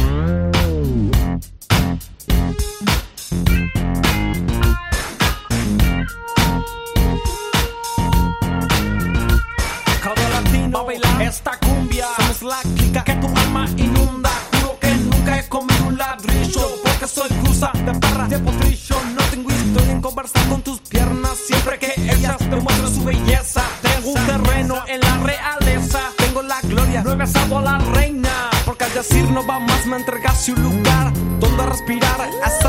[10.33, 10.87] Latino
[11.21, 13.96] esta cumbia Somos la clica que tu alma inunda
[17.57, 18.29] De perra.
[18.29, 21.39] De potrillo No tengo historia en conversar con tus piernas.
[21.47, 26.01] Siempre que ellas te muestran su belleza Tengo un terreno en la realeza.
[26.19, 28.51] Tengo la gloria, no he besado a la reina.
[28.67, 32.29] Porque al decir no va más me entregaste un lugar Donde respirar.
[32.47, 32.66] Es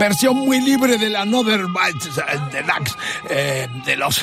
[0.00, 2.08] Versión muy libre de la Another Bite
[2.52, 2.96] Deluxe
[3.28, 4.22] eh, de los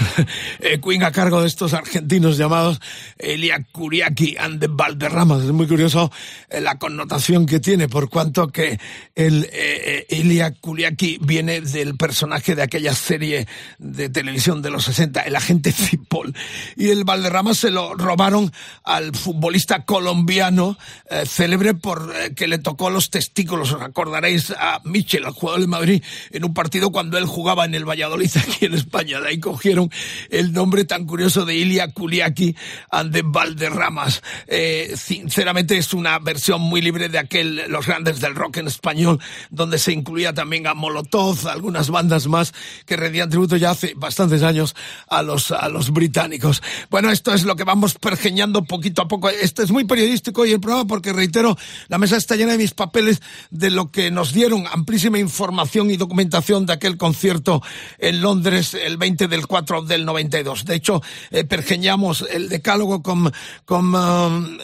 [0.60, 2.82] eh, Queen a cargo de estos argentinos llamados
[3.16, 5.44] Elia Kuriaki and the Valderramas.
[5.44, 6.12] Es muy curioso
[6.50, 8.80] eh, la connotación que tiene, por cuanto que
[9.14, 9.48] el
[9.90, 15.34] eh, Elia Kuriaki viene del personaje de aquella serie de televisión de los 60, el
[15.34, 16.36] agente Cipoll.
[16.76, 18.52] Y el Valderramas se lo robaron
[18.84, 20.78] al futbolista colombiano
[21.10, 23.72] eh, célebre por eh, que le tocó los testículos.
[23.72, 27.74] Os acordaréis a Michel, al jugador de Madrid, en un partido cuando él jugaba en
[27.74, 29.22] el Valladolid aquí en España.
[29.22, 29.90] De ahí cogieron
[30.30, 32.58] el nombre tan curioso de Ilia Kuliaki
[32.92, 34.22] and Valderramas.
[34.48, 39.22] Eh, sinceramente es una versión muy libre de aquel Los Grandes del Rock en español,
[39.50, 42.54] donde se incluía también a Molotov, algunas bandas más
[42.86, 44.76] que rendían tributo ya hace bastantes años
[45.08, 46.62] a los, a los británicos.
[46.90, 49.30] Bueno, esto es lo que vamos pergeñando poquito a poco.
[49.30, 51.58] Esto es muy periodístico y el programa porque, reitero,
[51.88, 55.98] la mesa está llena de mis papeles de lo que nos dieron amplísima información y
[55.98, 57.62] documentación de aquel concierto
[57.98, 60.66] en Londres el 20 del 4 del 92.
[60.66, 61.02] De hecho,
[61.32, 63.32] eh, pergeñamos el decálogo con,
[63.66, 64.58] con um,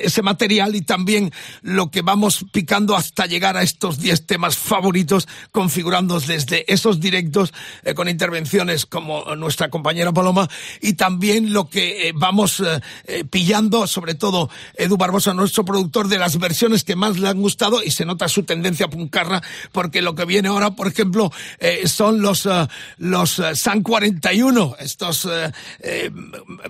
[0.00, 5.28] ese material y también lo que vamos picando hasta llegar a estos 10 temas favoritos,
[5.52, 7.52] configurándolos desde esos directos
[7.82, 10.48] eh, con intervenciones como nuestra compañera Paloma
[10.80, 16.08] y también lo que eh, vamos eh, eh, pillando, sobre todo Edu Barbosa, nuestro productor,
[16.08, 19.42] de las versiones que más le han gustado y se nota su tendencia puncarra
[19.72, 22.66] porque lo que viene ahora, por ejemplo, eh, son los, eh,
[22.98, 26.10] los eh, San 41, estos, eh, eh,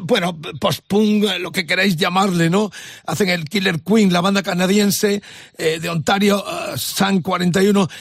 [0.01, 2.71] bueno, post-punk, eh, lo que queráis llamarle, ¿no?
[3.07, 5.23] Hacen el Killer Queen, la banda canadiense
[5.57, 7.30] eh, de Ontario, eh, San 41,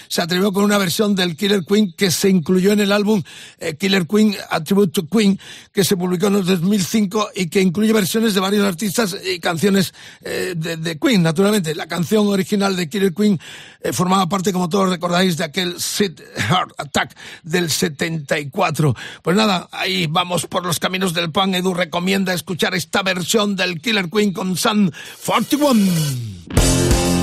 [0.08, 3.22] se atrevió con una versión del Killer Queen que se incluyó en el álbum
[3.58, 5.40] eh, Killer Queen, A Tribute to Queen,
[5.72, 9.94] que se publicó en el 2005 y que incluye versiones de varios artistas y canciones
[10.22, 11.76] eh, de, Queen, naturalmente.
[11.76, 13.40] La canción original de Killer Queen
[13.82, 18.96] eh, formaba parte, como todos recordáis, de aquel Sid Heart Attack del 74.
[19.22, 21.56] Pues nada, ahí vamos por los caminos del pan.
[21.56, 24.92] Edu recomienda escuchar esta versión del Killer Queen con Sun
[25.26, 27.19] 41.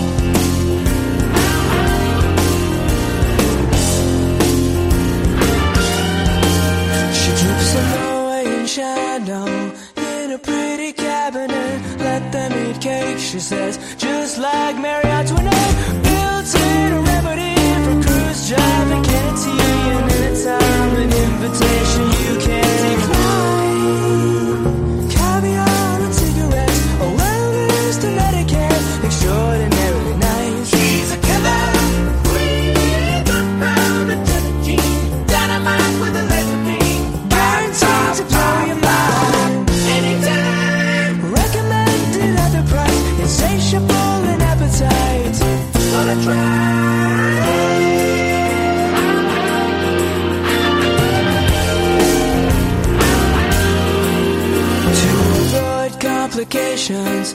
[13.26, 13.76] She says.
[13.96, 15.74] Just like Mary Antoinette,
[16.04, 17.54] built in a remedy
[17.84, 19.58] for Khrushchev and Kennedy.
[19.94, 22.15] And anytime an invitation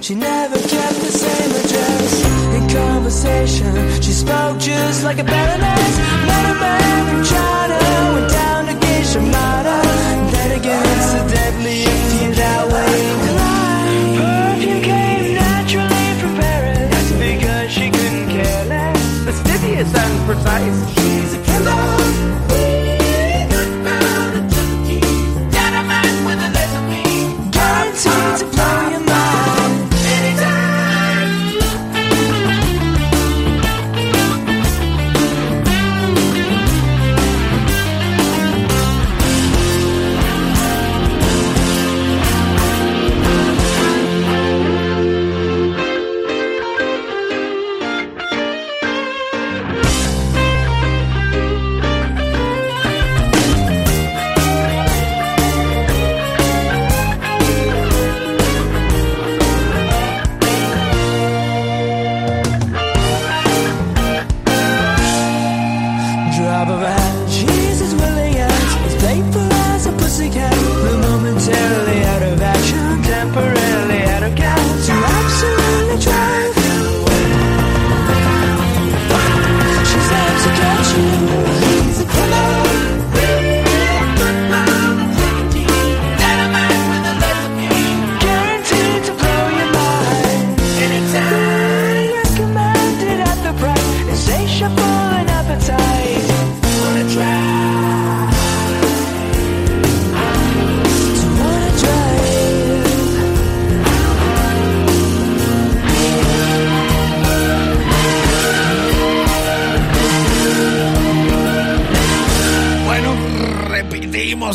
[0.01, 2.25] she never kept the same address.
[2.55, 5.97] In conversation, she spoke just like a baroness.
[6.25, 7.77] Met a man from China,
[8.13, 9.77] went down to Geisha Mata.
[10.31, 12.93] Then again, incidentally, if you that way.
[14.17, 19.25] Perfume came naturally from Paris because she couldn't care less.
[19.25, 20.93] Fastidious and precise.
[20.95, 22.00] She's a killer.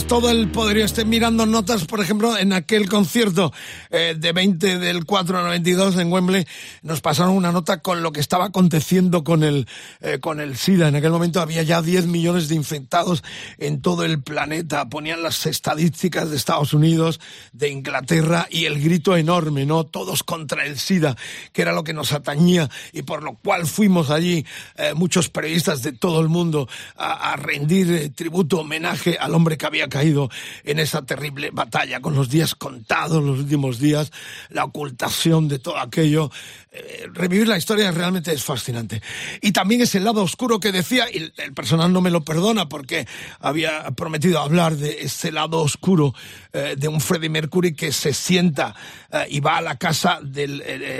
[0.08, 0.84] Todo el poderío.
[0.84, 3.52] Estén mirando notas, por ejemplo, en aquel concierto
[3.90, 6.46] eh, de 20 del 4 al 92 en Wembley,
[6.82, 9.66] nos pasaron una nota con lo que estaba aconteciendo con el,
[10.00, 10.88] eh, con el SIDA.
[10.88, 13.24] En aquel momento había ya 10 millones de infectados
[13.58, 14.88] en todo el planeta.
[14.88, 17.20] Ponían las estadísticas de Estados Unidos,
[17.52, 19.84] de Inglaterra y el grito enorme, ¿no?
[19.84, 21.16] Todos contra el SIDA,
[21.52, 24.46] que era lo que nos atañía y por lo cual fuimos allí
[24.76, 29.66] eh, muchos periodistas de todo el mundo a, a rendir tributo, homenaje al hombre que
[29.66, 30.28] había caído
[30.64, 34.12] en esa terrible batalla, con los días contados, los últimos días,
[34.50, 36.30] la ocultación de todo aquello.
[36.76, 39.00] Eh, revivir la historia realmente es fascinante.
[39.40, 42.68] Y también es el lado oscuro que decía, y el personal no me lo perdona
[42.68, 43.06] porque
[43.40, 46.14] había prometido hablar de ese lado oscuro
[46.52, 48.74] eh, de un Freddie Mercury que se sienta
[49.10, 50.58] eh, y va a la casa del,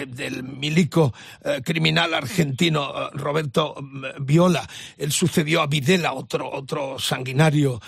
[0.08, 1.12] del milico
[1.64, 4.68] criminal argentino Roberto mm, Viola.
[4.96, 7.80] Él sucedió a Videla, otro, otro sanguinario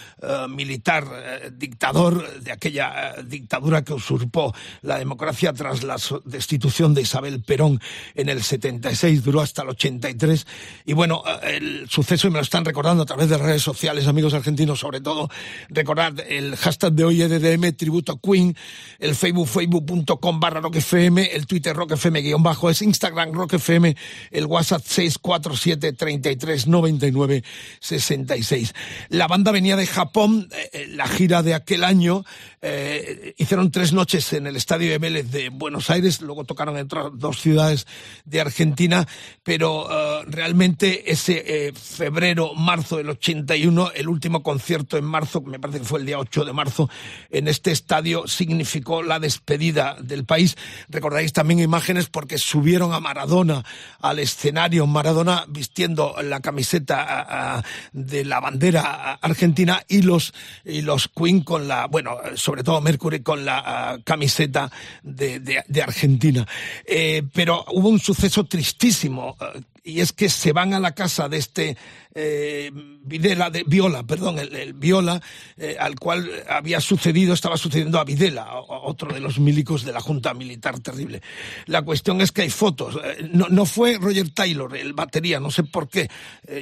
[0.48, 7.77] militar, dictador de aquella dictadura que usurpó la democracia tras la destitución de Isabel Perón
[8.14, 10.46] en el 76, duró hasta el 83.
[10.84, 14.06] Y bueno, eh, el suceso, y me lo están recordando a través de redes sociales,
[14.06, 15.28] amigos argentinos, sobre todo,
[15.68, 18.56] recordad el hashtag de hoy EDDM, tributo Queen,
[18.98, 23.54] el Facebook, facebook.com barra Rock FM, el Twitter Rock FM guion bajo, es Instagram Rock
[23.54, 23.96] FM,
[24.30, 27.44] el WhatsApp 647 33 99
[27.80, 28.74] 66.
[29.08, 32.24] La banda venía de Japón, eh, eh, la gira de aquel año,
[33.36, 37.06] hicieron tres noches en el Estadio de Vélez de Buenos Aires, luego tocaron en otras
[37.14, 37.67] dos ciudades
[38.24, 39.06] de Argentina,
[39.42, 45.58] pero eh, realmente ese eh, febrero, marzo del 81, el último concierto en marzo, me
[45.58, 46.90] parece que fue el día 8 de marzo,
[47.30, 50.56] en este estadio significó la despedida del país.
[50.88, 53.64] Recordáis también imágenes porque subieron a Maradona
[54.00, 57.62] al escenario, Maradona vistiendo la camiseta
[57.92, 60.32] de la bandera argentina y los,
[60.64, 64.70] y los Queen con la, bueno, sobre todo Mercury con la camiseta
[65.02, 66.46] de Argentina.
[66.84, 69.36] Eh, pero hubo un suceso tristísimo.
[69.88, 71.76] Y es que se van a la casa de este
[72.14, 75.20] eh, Videla, de Viola, perdón, el, Viola,
[75.56, 80.00] eh, al cual había sucedido, estaba sucediendo a Videla, otro de los milicos de la
[80.00, 81.22] Junta Militar terrible.
[81.66, 82.98] La cuestión es que hay fotos.
[83.02, 86.10] Eh, No, no fue Roger Taylor, el batería, no sé por qué.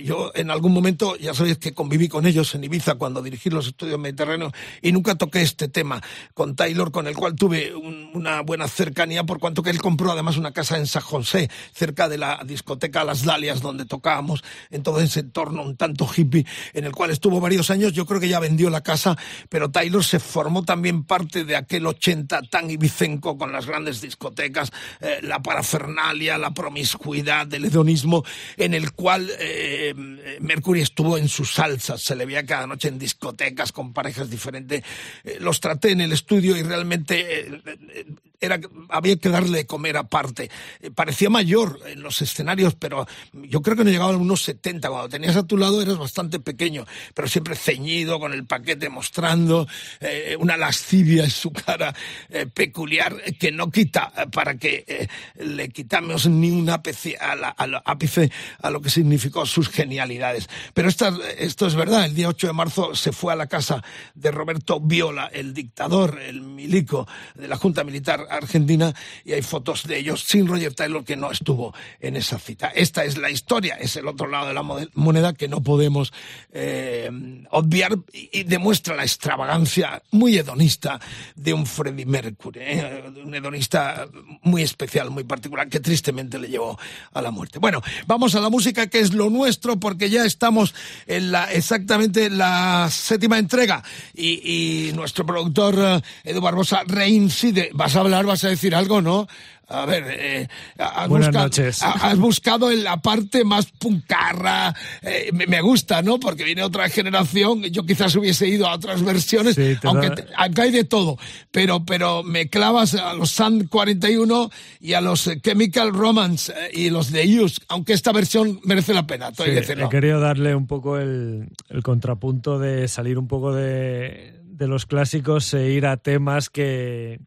[0.05, 3.66] Yo en algún momento, ya sabéis que conviví con ellos en Ibiza cuando dirigí los
[3.68, 4.53] estudios mediterráneos
[4.83, 6.03] y nunca toqué este tema
[6.35, 10.12] con Taylor, con el cual tuve un- una buena cercanía, por cuanto que él compró
[10.12, 14.83] además una casa en San José, cerca de la discoteca Las Dalias, donde tocábamos, en
[14.83, 17.93] todo ese entorno un tanto hippie, en el cual estuvo varios años.
[17.93, 19.17] Yo creo que ya vendió la casa,
[19.49, 24.71] pero Taylor se formó también parte de aquel 80 tan ibicenco con las grandes discotecas,
[25.01, 28.25] eh, la parafernalia, la promiscuidad, el hedonismo,
[28.57, 29.95] en el cual eh,
[30.41, 34.83] Mercury estuvo en sus salsas, se le veía cada noche en discotecas con parejas diferentes.
[35.25, 38.07] Eh, los traté en el estudio y realmente eh,
[38.41, 40.51] era, había que darle de comer aparte.
[40.80, 44.89] Eh, parecía mayor en los escenarios, pero yo creo que no llegaba a unos 70.
[44.89, 49.66] Cuando tenías a tu lado eras bastante pequeño, pero siempre ceñido, con el paquete mostrando
[50.01, 51.95] eh, una lascivia en su cara
[52.28, 57.66] eh, peculiar que no quita para que le quitamos ni un ápice a, la- a
[57.84, 58.30] ápice
[58.62, 60.49] a lo que significó sus genialidades.
[60.74, 63.82] Pero esta- esto es verdad, el día 8 de marzo se fue a la casa
[64.14, 69.87] de Roberto Viola, el dictador, el milico de la Junta Militar Argentina, y hay fotos
[69.87, 72.68] de ellos sin Roger Taylor que no estuvo en esa cita.
[72.68, 76.12] Esta es la historia, es el otro lado de la moneda que no podemos
[76.53, 77.11] eh,
[77.51, 81.01] obviar y, y demuestra la extravagancia muy hedonista
[81.35, 83.05] de un Freddie Mercury, ¿eh?
[83.24, 84.07] un hedonista
[84.43, 86.79] muy especial, muy particular, que tristemente le llevó
[87.12, 87.59] a la muerte.
[87.59, 90.74] Bueno, vamos a la música que es lo nuestro porque ya estamos
[91.07, 93.83] en la exactamente la séptima entrega
[94.14, 97.70] y, y nuestro productor eh, Edu Barbosa reincide.
[97.74, 99.27] ¿Vas a hablar, vas a decir algo, no?
[99.69, 100.49] A ver, eh,
[100.79, 101.83] has, Buenas buscado, noches.
[101.83, 106.21] ha- has buscado en la parte más puncarra, eh, me, me gusta, ¿no?
[106.21, 110.14] Porque viene otra generación, yo quizás hubiese ido a otras versiones, Sí, te aunque da-
[110.14, 111.19] te- acá hay de todo,
[111.51, 116.91] pero, pero me clavas a los Sun 41 y a los eh, Chemical Romance y
[116.91, 120.97] los de Use, aunque esta versión merece la pena, Sí, he querido darle un poco
[120.97, 126.51] el, el contrapunto de salir un poco de, de los clásicos e ir a temas
[126.51, 127.19] que,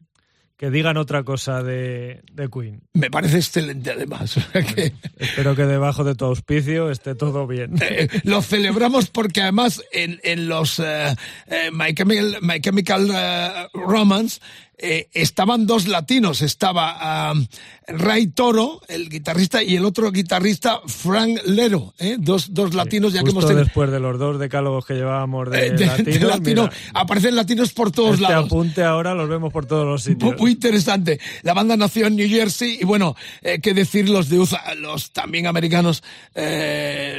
[0.60, 2.82] que digan otra cosa de, de Queen.
[2.92, 4.34] Me parece excelente además.
[4.52, 7.76] que, Espero que debajo de tu auspicio esté todo bien.
[7.80, 14.38] eh, lo celebramos porque además en, en los eh, eh, My Chemical, My Chemical, Romance
[14.82, 17.34] eh, estaban dos latinos, estaba ah,
[17.86, 22.16] Ray Toro, el guitarrista, y el otro guitarrista, Frank Lero, ¿eh?
[22.18, 23.64] dos, dos latinos ya que hemos tenido.
[23.64, 27.36] después de los dos decálogos que llevábamos de, Eh, de- de latinos, latino, mira, aparecen
[27.36, 28.46] latinos por todos este lados.
[28.46, 30.34] apunte ahora los vemos por todos los sitios.
[30.38, 31.20] muy interesante.
[31.42, 35.12] La banda nació en New Jersey y bueno, eh, qué decir los de USA, los
[35.12, 36.02] también americanos,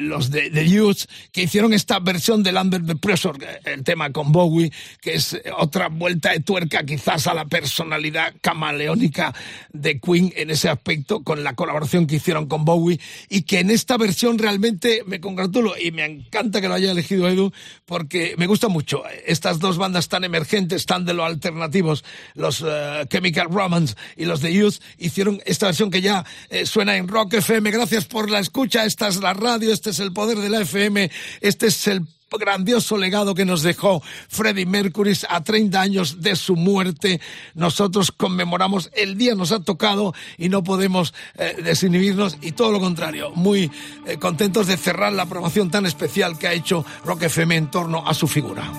[0.01, 4.31] los de, de Youth, que hicieron esta versión del Under the Pressure, el tema con
[4.31, 9.35] Bowie, que es otra vuelta de tuerca quizás a la personalidad camaleónica
[9.73, 13.69] de Queen en ese aspecto, con la colaboración que hicieron con Bowie y que en
[13.69, 17.51] esta versión realmente me congratulo y me encanta que lo haya elegido Edu
[17.85, 19.03] porque me gusta mucho.
[19.25, 24.39] Estas dos bandas tan emergentes, tan de lo alternativos, los eh, Chemical Romance y los
[24.39, 27.69] de Youth, hicieron esta versión que ya eh, suena en Rock FM.
[27.69, 28.85] Gracias por la escucha.
[28.85, 32.05] Esta es la radio, este es el poder de la FM, este es el
[32.37, 37.19] grandioso legado que nos dejó Freddie Mercury a 30 años de su muerte.
[37.53, 42.79] Nosotros conmemoramos el día nos ha tocado y no podemos eh, desinhibirnos y todo lo
[42.79, 43.71] contrario, muy
[44.05, 48.07] eh, contentos de cerrar la promoción tan especial que ha hecho Rock FM en torno
[48.07, 48.71] a su figura.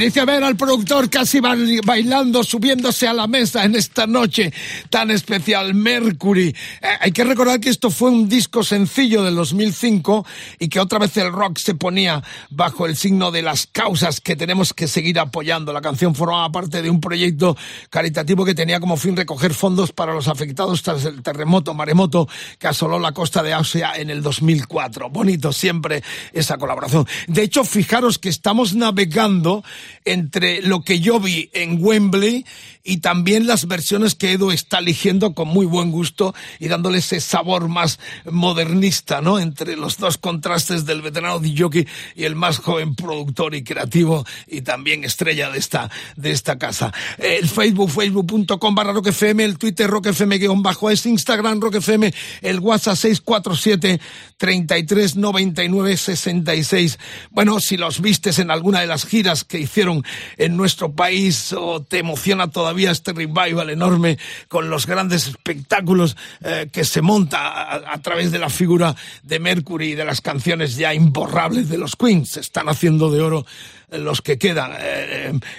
[0.00, 4.50] Tenéis que ver al productor casi ba- bailando, subiéndose a la mesa en esta noche
[4.88, 6.48] tan especial, Mercury.
[6.80, 10.24] Eh, hay que recordar que esto fue un disco sencillo del 2005
[10.58, 14.36] y que otra vez el rock se ponía bajo el signo de las causas que
[14.36, 15.70] tenemos que seguir apoyando.
[15.74, 17.54] La canción formaba parte de un proyecto
[17.90, 22.26] caritativo que tenía como fin recoger fondos para los afectados tras el terremoto, maremoto,
[22.58, 25.10] que asoló la costa de Asia en el 2004.
[25.10, 27.06] Bonito siempre esa colaboración.
[27.26, 29.62] De hecho, fijaros que estamos navegando
[30.04, 32.44] entre lo que yo vi en Wembley
[32.82, 37.20] y también las versiones que Edu está eligiendo con muy buen gusto y dándole ese
[37.20, 37.98] sabor más
[38.30, 39.38] modernista, ¿no?
[39.38, 44.62] Entre los dos contrastes del veterano DJ y el más joven productor y creativo y
[44.62, 46.92] también estrella de esta, de esta casa.
[47.18, 52.10] El Facebook, facebook.com barra roquefm, el Twitter roquefm guion bajo es Instagram roquefm,
[52.40, 54.00] el WhatsApp 647
[54.38, 56.98] 33 99 66.
[57.30, 60.02] Bueno, si los vistes en alguna de las giras que hicieron
[60.38, 64.18] en nuestro país o te emociona todavía este revival enorme
[64.48, 69.90] con los grandes espectáculos eh, que se monta a, través de la figura de Mercury
[69.90, 72.30] y de las canciones ya imborrables de los Queens.
[72.30, 73.46] Se están haciendo de oro
[73.90, 74.72] los que quedan.
[74.72, 74.78] Eh,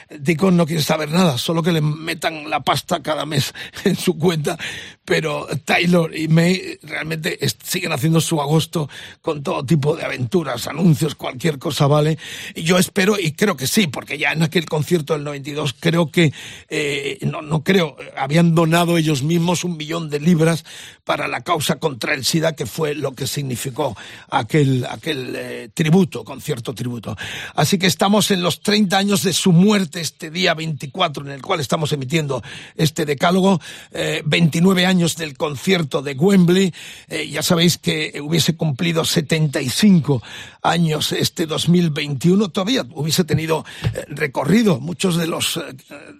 [0.09, 3.53] eh, Deacon no quiere saber nada, solo que le metan la pasta cada mes
[3.84, 4.57] en su cuenta,
[5.03, 8.87] pero Taylor y May realmente siguen haciendo su agosto
[9.21, 12.17] con todo tipo de aventuras, anuncios, cualquier cosa vale.
[12.53, 16.11] Y yo espero, y creo que sí, porque ya en aquel concierto del 92 creo
[16.11, 16.31] que,
[16.69, 20.65] eh, no, no creo, habían donado ellos mismos un millón de libras
[21.03, 23.97] para la causa contra el SIDA, que fue lo que significó
[24.29, 27.17] aquel, aquel eh, tributo, concierto tributo.
[27.55, 31.41] Así que estamos en los 30 años de su muerte este día 24, en el
[31.41, 32.43] cual estamos emitiendo
[32.75, 33.59] este decálogo,
[33.91, 36.73] eh, 29 años del concierto de Wembley,
[37.07, 40.21] eh, ya sabéis que hubiese cumplido 75
[40.62, 45.62] años este 2021, todavía hubiese tenido eh, recorrido muchos de los eh,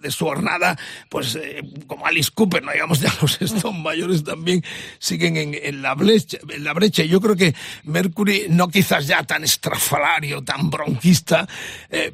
[0.00, 0.78] de su jornada,
[1.08, 4.64] pues eh, como Alice Cooper, no digamos ya los Stone mayores también
[4.98, 7.04] siguen en, en la brecha, en la brecha.
[7.04, 11.48] Yo creo que Mercury no quizás ya tan estrafalario, tan bronquista,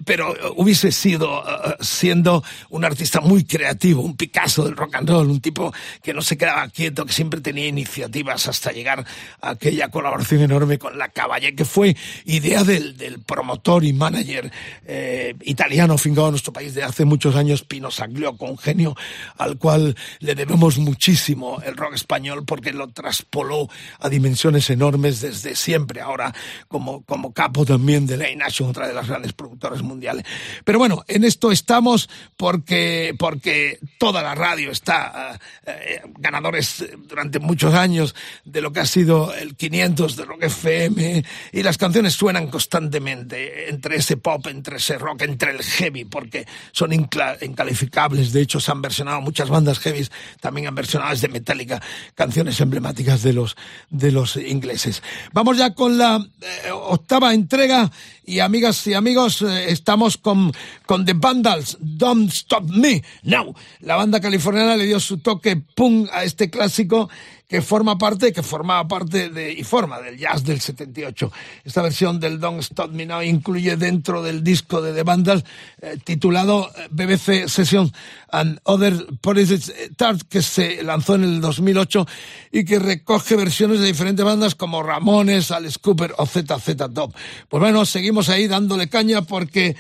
[0.04, 1.42] pero hubiese sido
[1.80, 5.72] siendo un artista muy creativo, un Picasso del rock and roll, un tipo
[6.02, 9.04] que no se quedaba quieto, que siempre tenía iniciativas hasta llegar
[9.40, 14.50] a aquella colaboración enorme con la Caballé, que fue idea del, del promotor y manager
[14.86, 18.96] eh, italiano fingado en nuestro país de hace muchos años, Pino Saglioco, un genio
[19.36, 25.54] al cual le debemos muchísimo el rock español porque lo traspoló a dimensiones enormes desde
[25.54, 26.34] siempre, ahora
[26.68, 30.24] como, como capo también de la Nation, otra de las grandes productoras mundiales.
[30.64, 37.38] Pero bueno, en esto estamos porque, porque toda la radio está, eh, eh, ganadores durante
[37.38, 38.14] muchos años
[38.44, 43.68] de lo que ha sido el 500 de Rock FM y las canciones suenan constantemente
[43.68, 48.32] entre ese pop, entre ese rock, entre el heavy, porque son incalificables.
[48.32, 51.82] De hecho, se han versionado muchas bandas heavies, también han versionado desde Metallica
[52.14, 53.56] canciones emblemáticas de los,
[53.90, 55.02] de los ingleses.
[55.32, 57.90] Vamos ya con la eh, octava entrega
[58.24, 60.52] y amigas y amigos, eh, estamos con,
[60.84, 63.54] con The Vandals, Don't Stop Me Now.
[63.80, 67.08] La banda californiana le dio su toque punk a este clásico
[67.48, 71.32] que forma parte, que formaba parte de, y forma del jazz del 78.
[71.64, 75.44] Esta versión del Don't Stop Me Now incluye dentro del disco de The Vandals
[75.80, 77.92] eh, titulado eh, BBC Sessions
[78.30, 82.06] and Other Policies Tart, que se lanzó en el 2008
[82.52, 87.14] y que recoge versiones de diferentes bandas como Ramones, Alice Cooper o ZZ Top.
[87.48, 89.76] Pues bueno, seguimos ahí dándole caña porque eh,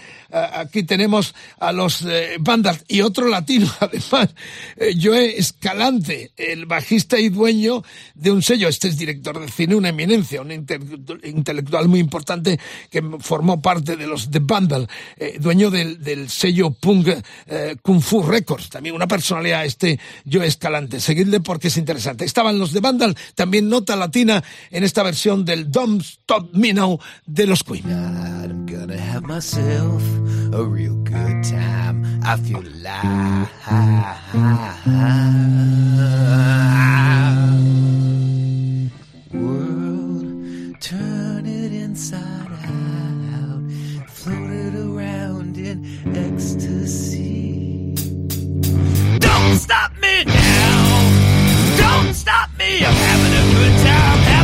[0.54, 4.34] aquí tenemos a los eh, bandas y otro latino, además,
[4.76, 7.82] eh, Joe Escalante, el bajista y dueño
[8.14, 8.68] de un sello.
[8.68, 10.80] Este es director de cine, una eminencia, un inte-
[11.24, 12.58] intelectual muy importante
[12.90, 17.08] que formó parte de los The Vandal, eh, dueño del, del sello punk
[17.46, 18.68] eh, Kung Fu Records.
[18.68, 19.98] También una personalidad este
[20.30, 21.00] Joe Escalante.
[21.00, 22.24] Seguidle porque es interesante.
[22.24, 27.00] Estaban los The Vandal, también nota latina en esta versión del Don't Stop Me Now
[27.26, 27.84] de los Queen.
[27.90, 30.02] I'm gonna have myself
[30.52, 32.04] a real good time.
[32.22, 33.48] I feel alive.
[39.32, 42.27] World, turn it inside
[49.58, 51.76] Don't stop me now.
[51.78, 52.84] Don't stop me.
[52.84, 54.37] I'm having a good time.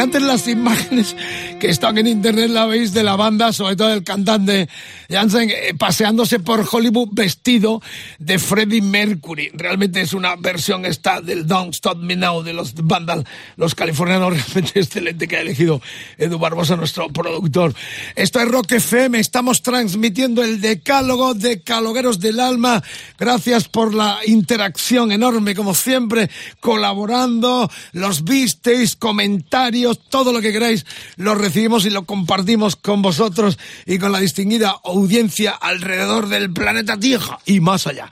[0.00, 1.16] Delirantes las imágenes
[1.58, 4.68] que están en internet, la veis, de la banda, sobre todo el cantante
[5.10, 7.82] Jansen, eh, paseándose por Hollywood vestido
[8.30, 9.50] de Freddie Mercury.
[9.54, 13.26] Realmente es una versión esta del Don't Stop Me Now de los Vandal,
[13.56, 15.82] los californianos, realmente excelente que ha elegido
[16.16, 17.74] Edu Barbosa, nuestro productor.
[18.14, 22.84] Esto es Rock FM, estamos transmitiendo el decálogo de Calogueros del Alma.
[23.18, 30.86] Gracias por la interacción enorme, como siempre, colaborando, los visteis, comentarios, todo lo que queráis,
[31.16, 36.96] lo recibimos y lo compartimos con vosotros y con la distinguida audiencia alrededor del planeta
[36.96, 38.08] Tierra y más allá.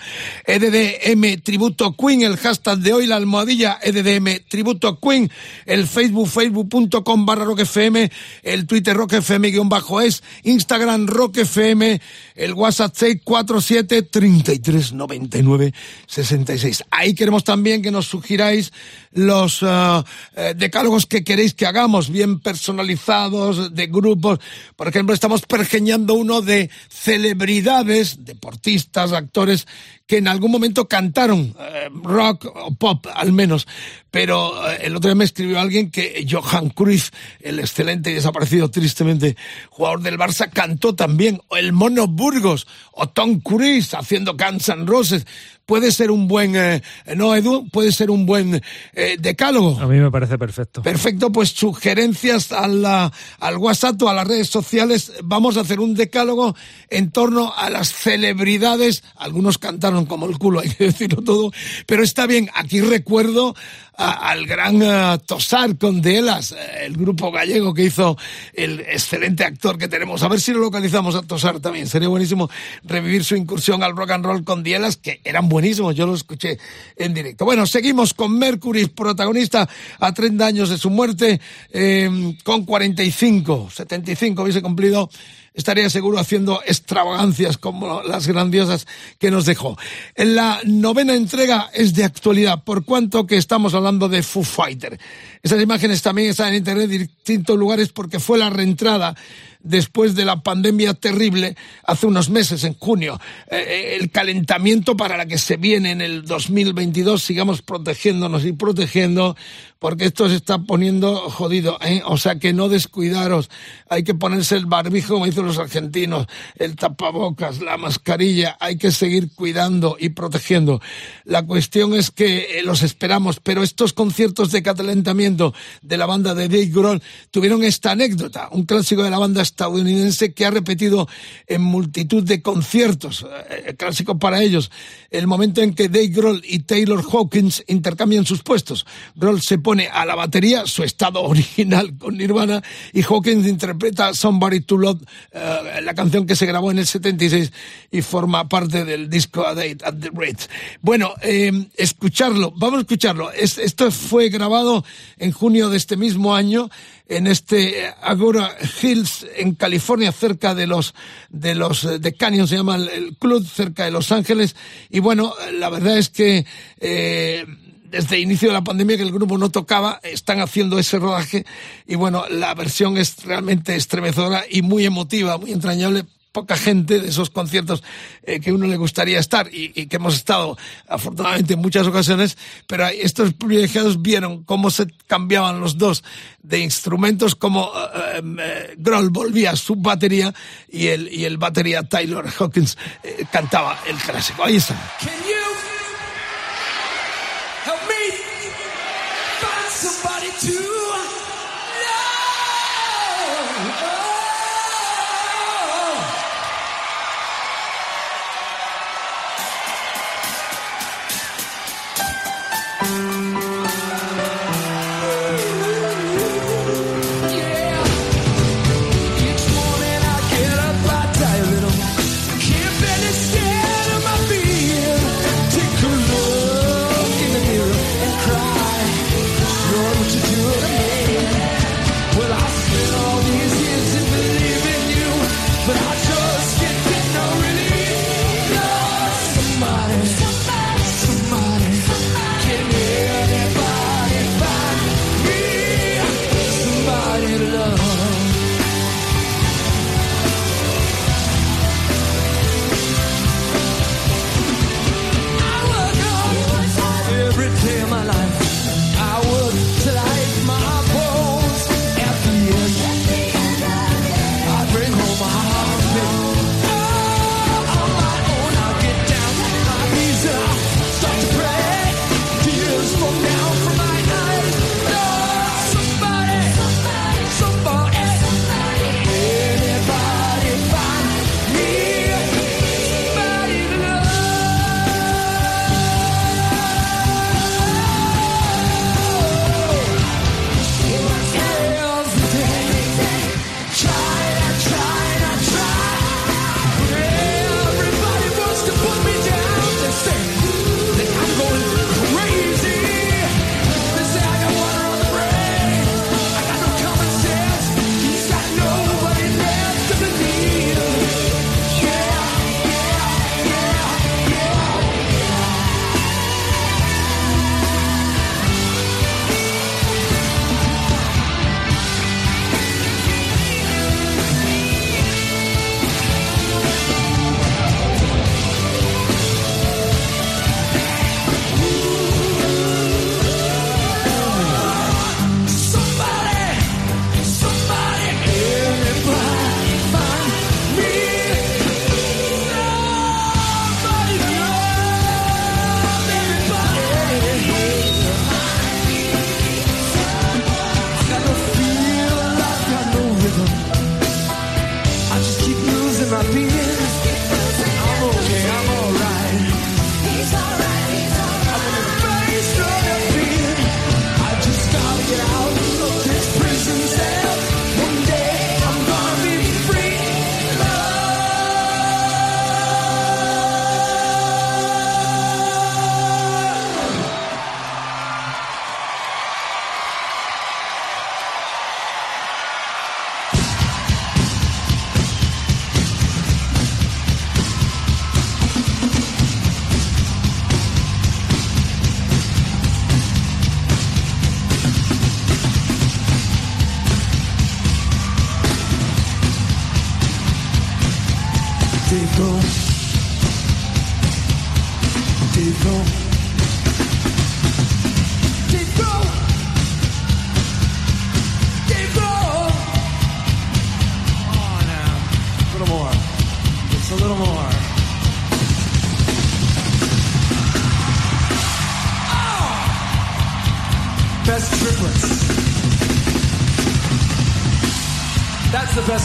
[0.47, 5.31] EDDM Tributo Queen, el hashtag de hoy, la almohadilla EDDM Tributo Queen,
[5.67, 8.11] el Facebook, facebook.com barra Rock FM,
[8.43, 12.01] el Twitter Rock FM guion bajo es, Instagram Rock FM,
[12.39, 15.75] el WhatsApp 647 33 99
[16.07, 16.85] 66.
[16.91, 18.73] Ahí queremos también que nos sugiráis
[19.13, 24.39] los eh, decálogos que queréis que hagamos, bien personalizados, de grupos.
[24.77, 29.67] Por ejemplo, estamos pergeñando uno de celebridades, deportistas, actores,
[30.07, 33.67] que en algún momento cantaron eh, rock o pop, al menos.
[34.11, 38.71] Pero eh, el otro día me escribió alguien que Johan Cruyff, el excelente y desaparecido
[38.71, 39.37] tristemente
[39.71, 41.41] jugador del Barça, cantó también.
[41.49, 45.27] O el Mono Burgos, o Tom Cruise haciendo Guns N' Roses.
[45.69, 46.81] Puede ser un buen, eh,
[47.15, 47.69] ¿no, Edu?
[47.69, 48.63] Puede ser un buen
[48.95, 49.79] eh, decálogo.
[49.79, 50.81] A mí me parece perfecto.
[50.81, 55.13] Perfecto, pues sugerencias a la- al WhatsApp o a las redes sociales.
[55.23, 56.57] Vamos a hacer un decálogo
[56.89, 59.05] en torno a las celebridades.
[59.17, 61.53] Algunos cantaron como el culo, hay que decirlo todo.
[61.85, 63.55] Pero está bien, aquí recuerdo
[63.95, 68.17] a- al gran eh, Tosar con Delas, el grupo gallego que hizo
[68.55, 70.23] el excelente actor que tenemos.
[70.23, 71.87] A ver si lo localizamos a Tosar también.
[71.89, 72.49] Sería buenísimo
[72.85, 75.93] revivir su incursión al rock and roll con Dielas, que eran buenísimos.
[75.97, 76.57] Yo lo escuché
[76.95, 77.45] en directo.
[77.45, 81.41] Bueno, seguimos con Mercury, protagonista a 30 años de su muerte,
[81.73, 85.11] eh, con 45, 75 hubiese cumplido
[85.59, 88.87] estaría seguro haciendo extravagancias como las grandiosas
[89.19, 89.77] que nos dejó.
[90.15, 95.01] En la novena entrega es de actualidad, por cuanto que estamos hablando de Foo Fighter.
[95.43, 99.17] Esas imágenes también están en internet en distintos lugares porque fue la reentrada
[99.61, 103.21] después de la pandemia terrible hace unos meses, en junio.
[103.51, 109.37] Eh, el calentamiento para la que se viene en el 2022, sigamos protegiéndonos y protegiendo,
[109.79, 111.79] porque esto se está poniendo jodido.
[111.83, 112.03] ¿eh?
[112.05, 113.49] O sea que no descuidaros,
[113.89, 116.27] hay que ponerse el barbijo, como dicen los argentinos,
[116.57, 120.81] el tapabocas, la mascarilla, hay que seguir cuidando y protegiendo.
[121.25, 126.35] La cuestión es que eh, los esperamos, pero estos conciertos de calentamiento de la banda
[126.35, 131.09] de Dave Grohl tuvieron esta anécdota, un clásico de la banda estadounidense que ha repetido
[131.47, 134.71] en multitud de conciertos, eh, clásico para ellos,
[135.11, 138.87] el momento en que Dave Grohl y Taylor Hawkins intercambian sus puestos.
[139.15, 142.63] Grohl se pone a la batería, su estado original con Nirvana,
[142.95, 147.53] y Hawkins interpreta Somebody to Love, eh, la canción que se grabó en el 76
[147.91, 150.49] y forma parte del disco A Date at the Ritz.
[150.81, 153.31] Bueno, eh, escucharlo, vamos a escucharlo.
[153.31, 154.87] Es- esto fue grabado
[155.19, 156.71] en junio de este mismo año
[157.07, 160.95] en este eh, Agora Hills en California, cerca de los
[161.29, 164.57] de los eh, de Canyon, se llama el, el club, cerca de Los Ángeles.
[164.89, 166.47] Y bueno, la verdad es que
[166.81, 167.45] eh,
[167.91, 171.45] desde el inicio de la pandemia que el grupo no tocaba, están haciendo ese rodaje
[171.87, 177.09] y bueno, la versión es realmente estremecedora y muy emotiva, muy entrañable poca gente de
[177.09, 177.83] esos conciertos
[178.23, 180.57] eh, que uno le gustaría estar y, y que hemos estado
[180.87, 182.37] afortunadamente en muchas ocasiones,
[182.67, 186.05] pero estos privilegiados vieron cómo se cambiaban los dos
[186.43, 190.35] de instrumentos, cómo eh, eh, Grohl volvía a su batería
[190.69, 194.45] y el, y el batería Taylor Hawkins eh, cantaba el clásico.
[194.45, 194.77] Ahí está.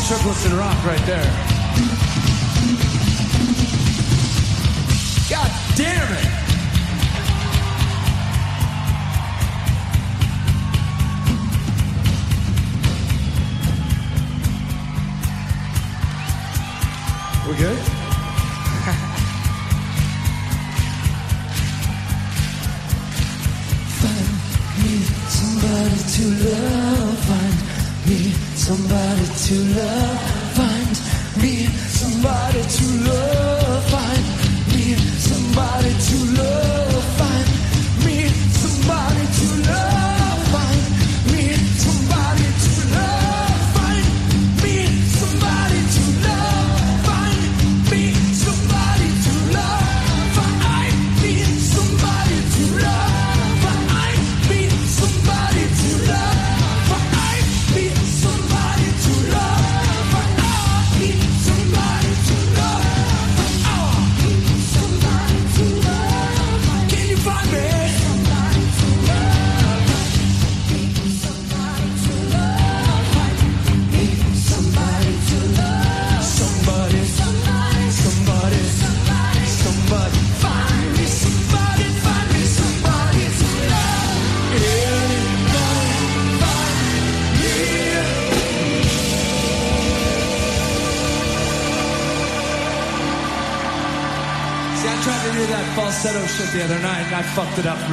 [0.07, 1.23] Triplets and rock right there.
[5.29, 6.32] God damn it!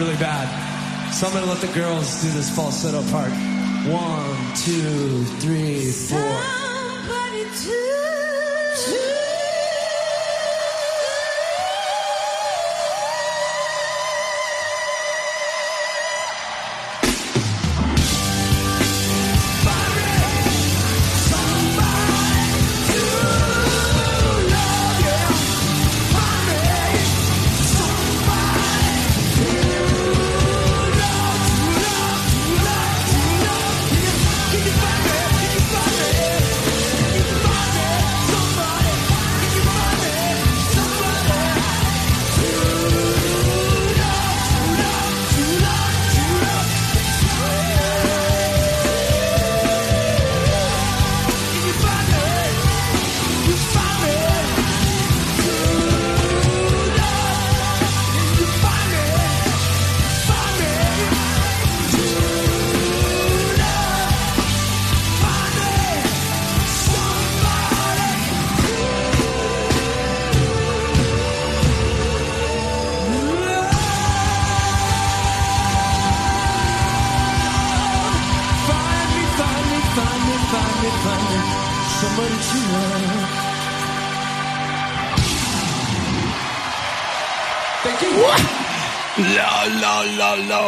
[0.00, 0.48] Really bad.
[1.12, 3.32] So I'm gonna let the girls do this falsetto part.
[3.84, 6.29] One, two, three, four.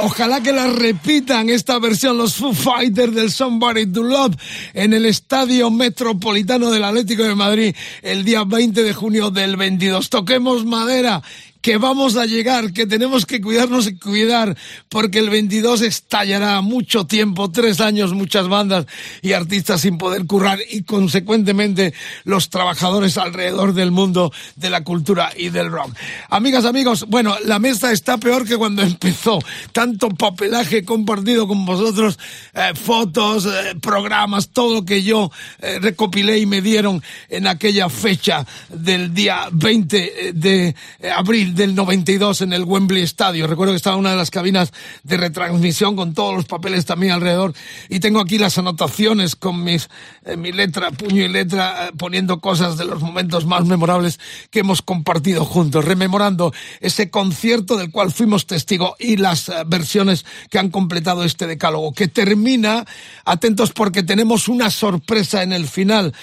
[0.03, 4.35] Ojalá que la repitan esta versión los Foo Fighters del Somebody to Love
[4.73, 10.09] en el Estadio Metropolitano del Atlético de Madrid el día 20 de junio del 22.
[10.09, 11.23] Toquemos madera
[11.63, 14.57] que vamos a llegar, que tenemos que cuidarnos y cuidar,
[14.89, 18.87] porque el 22 estallará mucho tiempo, tres años, muchas bandas
[19.23, 21.95] y artistas sin poder currar y consecuentemente
[22.25, 25.95] los trabajadores alrededor del mundo de la cultura y del rock.
[26.29, 29.39] Amigas, amigos, bueno, la mesa está peor que cuando empezó.
[29.71, 32.19] Tanto papelaje compartido con vosotros,
[32.55, 35.31] eh, fotos, eh, programas, todo lo que yo
[35.61, 41.75] eh, recopilé y me dieron en aquella fecha del día 20 de eh, abril del
[41.75, 43.47] 92 en el Wembley Estadio.
[43.47, 44.73] Recuerdo que estaba en una de las cabinas
[45.03, 47.53] de retransmisión con todos los papeles también alrededor
[47.89, 49.89] y tengo aquí las anotaciones con mis,
[50.25, 54.19] eh, mi letra, puño y letra, eh, poniendo cosas de los momentos más memorables
[54.51, 60.25] que hemos compartido juntos, rememorando ese concierto del cual fuimos testigo y las eh, versiones
[60.51, 62.85] que han completado este decálogo, que termina,
[63.25, 66.15] atentos porque tenemos una sorpresa en el final,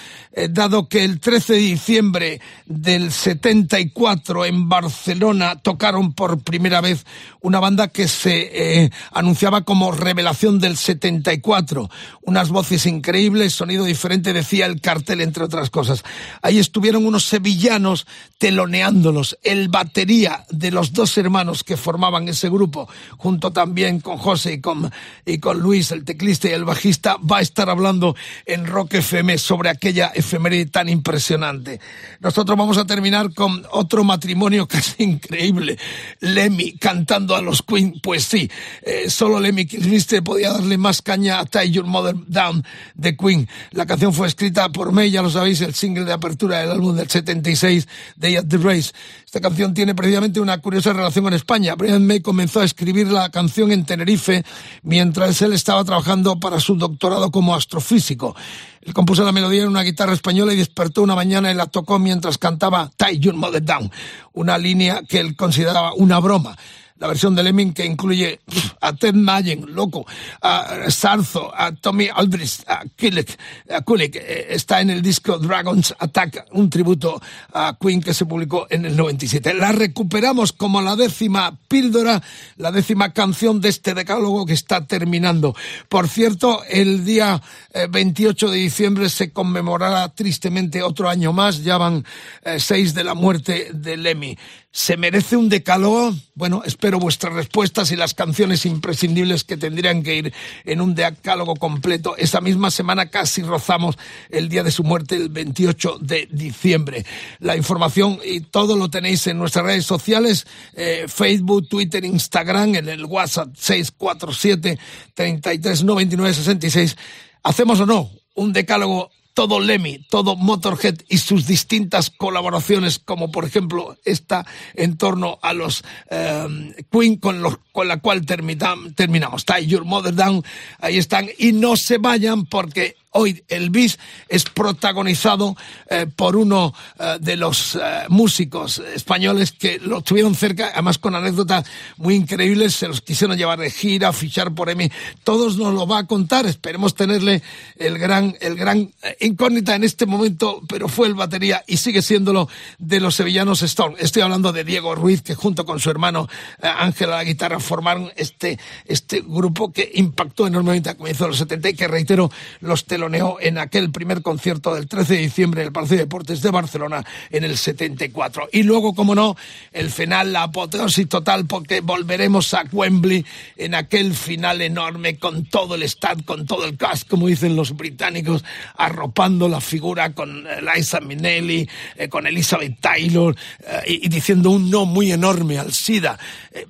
[0.50, 7.04] dado que el 13 de diciembre del 74 en Barcelona, Barcelona tocaron por primera vez
[7.42, 11.90] una banda que se eh, anunciaba como revelación del 74.
[12.22, 16.04] Unas voces increíbles, sonido diferente, decía el cartel, entre otras cosas.
[16.40, 18.06] Ahí estuvieron unos sevillanos
[18.38, 19.38] teloneándolos.
[19.42, 22.88] El batería de los dos hermanos que formaban ese grupo,
[23.18, 24.90] junto también con José y con,
[25.26, 28.16] y con Luis, el teclista y el bajista, va a estar hablando
[28.46, 31.78] en Rock FM sobre aquella efeméride tan impresionante.
[32.20, 35.78] Nosotros vamos a terminar con otro matrimonio casi increíble.
[36.20, 38.50] Lemmy cantando a los Queen, pues sí,
[38.82, 42.64] eh, solo Lemmy Kilmister podía darle más caña a Tie Your Mother Down
[42.94, 43.48] de Queen.
[43.72, 46.96] La canción fue escrita por May, ya lo sabéis, el single de apertura del álbum
[46.96, 48.92] del 76, Day at the Race.
[49.30, 51.76] Esta canción tiene precisamente una curiosa relación con España.
[51.76, 54.44] Brian May comenzó a escribir la canción en Tenerife
[54.82, 58.34] mientras él estaba trabajando para su doctorado como astrofísico.
[58.80, 62.00] Él compuso la melodía en una guitarra española y despertó una mañana y la tocó
[62.00, 63.92] mientras cantaba Tie Your Mother Down,
[64.32, 66.56] una línea que él consideraba una broma.
[67.00, 68.40] La versión de Lemming que incluye
[68.82, 70.06] a Ted Mayen, loco,
[70.42, 73.38] a Sarzo, a Tommy Aldrich, a Kulik,
[73.70, 77.18] a Kulik, eh, está en el disco Dragons Attack, un tributo
[77.54, 79.54] a Queen que se publicó en el 97.
[79.54, 82.22] La recuperamos como la décima píldora,
[82.58, 85.56] la décima canción de este decálogo que está terminando.
[85.88, 87.40] Por cierto, el día
[87.72, 92.04] eh, 28 de diciembre se conmemorará tristemente otro año más, ya van
[92.44, 94.36] eh, seis de la muerte de Lemmy.
[94.72, 96.14] ¿Se merece un decálogo?
[96.34, 100.34] Bueno, espero vuestras respuestas y las canciones imprescindibles que tendrían que ir
[100.64, 102.16] en un decálogo completo.
[102.16, 103.96] Esa misma semana casi rozamos
[104.30, 107.04] el día de su muerte, el 28 de diciembre.
[107.38, 112.88] La información y todo lo tenéis en nuestras redes sociales, eh, Facebook, Twitter, Instagram, en
[112.88, 114.78] el WhatsApp 647
[115.14, 116.96] 33 99 66.
[117.42, 123.44] ¿Hacemos o no un decálogo todo Lemmy, todo Motorhead y sus distintas colaboraciones, como por
[123.44, 124.44] ejemplo esta
[124.74, 126.46] en torno a los eh,
[126.90, 129.44] Queen, con, los, con la cual termina- terminamos.
[129.44, 130.42] Tie Your Mother Down,
[130.80, 131.28] ahí están.
[131.38, 135.56] Y no se vayan porque hoy el bis es protagonizado
[135.88, 141.14] eh, por uno eh, de los eh, músicos españoles que lo tuvieron cerca, además con
[141.14, 141.66] anécdotas
[141.96, 144.90] muy increíbles, se los quisieron llevar de gira, fichar por Emmy,
[145.24, 147.42] todos nos lo va a contar, esperemos tenerle
[147.76, 152.02] el gran, el gran eh, incógnita en este momento, pero fue el batería y sigue
[152.02, 153.94] siéndolo de los sevillanos Storm.
[153.98, 156.28] Estoy hablando de Diego Ruiz, que junto con su hermano
[156.62, 161.38] Ángel a la guitarra formaron este, este grupo que impactó enormemente a comienzos de los
[161.38, 162.30] 70 y que, reitero,
[162.60, 166.42] los teloneó en aquel primer concierto del 13 de diciembre en el Palacio de Deportes
[166.42, 168.50] de Barcelona en el 74.
[168.52, 169.36] Y luego, como no,
[169.72, 173.24] el final, la apoteosis total, porque volveremos a Wembley
[173.56, 177.74] en aquel final enorme con todo el stad, con todo el cast, como dicen los
[177.74, 178.44] británicos,
[178.76, 181.66] arropando la figura con eh, Liza Minnelli,
[181.96, 186.18] eh, con Elizabeth Taylor, eh, y, y diciendo un no muy enorme al SIDA.
[186.52, 186.66] Eh,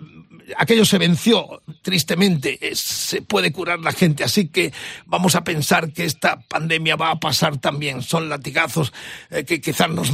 [0.57, 4.73] aquello se venció tristemente, eh, se puede curar la gente, así que
[5.07, 8.03] vamos a pensar que esta pandemia va a pasar también.
[8.03, 8.93] Son latigazos
[9.31, 10.13] eh, que quizás nos,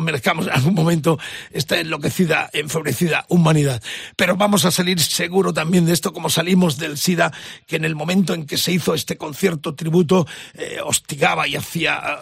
[0.00, 1.18] merezcamos en algún momento
[1.52, 3.82] esta enloquecida, enfebrecida humanidad.
[4.16, 7.32] Pero vamos a salir seguro también de esto, como salimos del SIDA,
[7.66, 12.18] que en el momento en que se hizo este concierto tributo, eh, hostigaba y hacía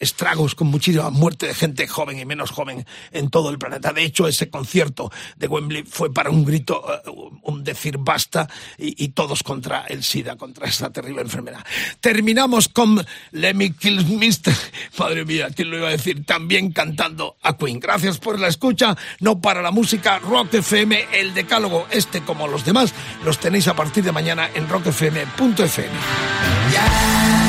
[0.00, 3.92] estragos con muchísima muerte de gente joven y menos joven en todo el planeta.
[3.92, 7.10] De hecho, ese concierto de Wembley fue para un grito, eh,
[7.42, 8.48] un decir basta
[8.78, 11.64] y, todos contra el SIDA, contra esta terrible enfermedad.
[12.00, 14.54] Terminamos con Lemmy Kilmister,
[14.98, 16.24] madre mía, ¿quién lo iba a decir?
[16.24, 17.80] También cantando a Queen.
[17.80, 22.64] Gracias por la escucha, no para la música, Rock FM, el decálogo, este como los
[22.64, 22.94] demás,
[23.24, 25.90] los tenéis a partir de mañana en rockfm.fm.
[26.70, 27.39] Forget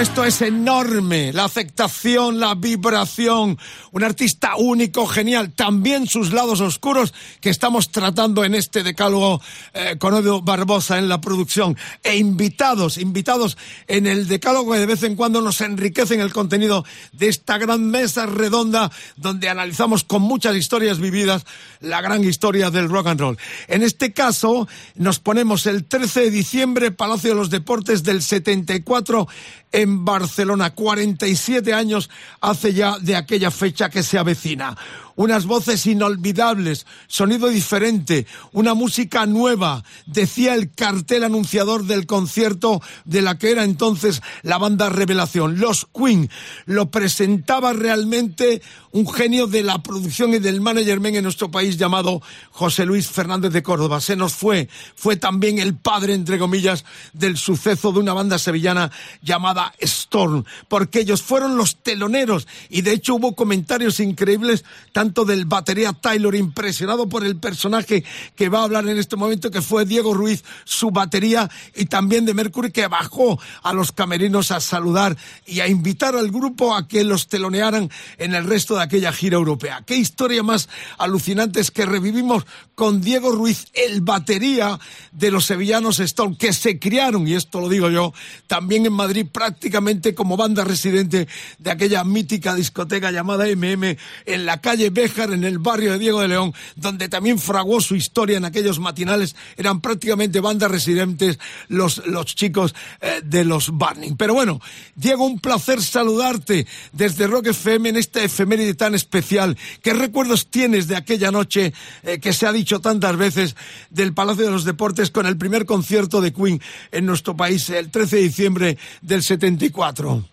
[0.00, 3.58] Esto es enorme, la aceptación, la vibración,
[3.90, 9.42] un artista único, genial, también sus lados oscuros que estamos tratando en este decálogo
[9.74, 13.58] eh, con Edu Barbosa en la producción, e invitados, invitados
[13.88, 17.90] en el decálogo que de vez en cuando nos enriquecen el contenido de esta gran
[17.90, 21.44] mesa redonda donde analizamos con muchas historias vividas
[21.80, 23.38] la gran historia del rock and roll.
[23.66, 29.26] En este caso, nos ponemos el 13 de diciembre, Palacio de los Deportes del 74
[29.72, 30.70] en Barcelona.
[30.74, 34.76] 47 años hace ya de aquella fecha que se avecina.
[35.18, 43.20] Unas voces inolvidables, sonido diferente, una música nueva, decía el cartel anunciador del concierto de
[43.20, 45.58] la que era entonces la banda Revelación.
[45.58, 46.30] Los Queen
[46.66, 48.62] lo presentaba realmente
[48.92, 52.22] un genio de la producción y del management en nuestro país llamado
[52.52, 54.00] José Luis Fernández de Córdoba.
[54.00, 58.92] Se nos fue, fue también el padre, entre comillas, del suceso de una banda sevillana
[59.22, 64.64] llamada Storm, porque ellos fueron los teloneros y de hecho hubo comentarios increíbles
[65.08, 68.04] del batería Taylor, impresionado por el personaje
[68.36, 72.24] que va a hablar en este momento, que fue Diego Ruiz, su batería, y también
[72.24, 75.16] de Mercury, que bajó a los camerinos a saludar
[75.46, 79.36] y a invitar al grupo a que los telonearan en el resto de aquella gira
[79.36, 79.82] europea.
[79.86, 80.68] Qué historia más
[80.98, 82.44] alucinante es que revivimos
[82.74, 84.78] con Diego Ruiz, el batería
[85.12, 88.12] de los sevillanos Stone, que se criaron, y esto lo digo yo,
[88.46, 91.28] también en Madrid prácticamente como banda residente
[91.58, 96.28] de aquella mítica discoteca llamada MM en la calle En el barrio de Diego de
[96.28, 99.36] León, donde también fraguó su historia en aquellos matinales.
[99.56, 101.38] Eran prácticamente bandas residentes
[101.68, 104.16] los, los chicos eh, de los Burning.
[104.16, 104.60] Pero bueno,
[104.96, 109.56] Diego, un placer saludarte desde Rock FM en esta efeméride tan especial.
[109.82, 111.72] ¿Qué recuerdos tienes de aquella noche
[112.02, 113.54] eh, que se ha dicho tantas veces
[113.90, 116.60] del Palacio de los Deportes con el primer concierto de Queen
[116.90, 120.24] en nuestro país el 13 de diciembre del 74?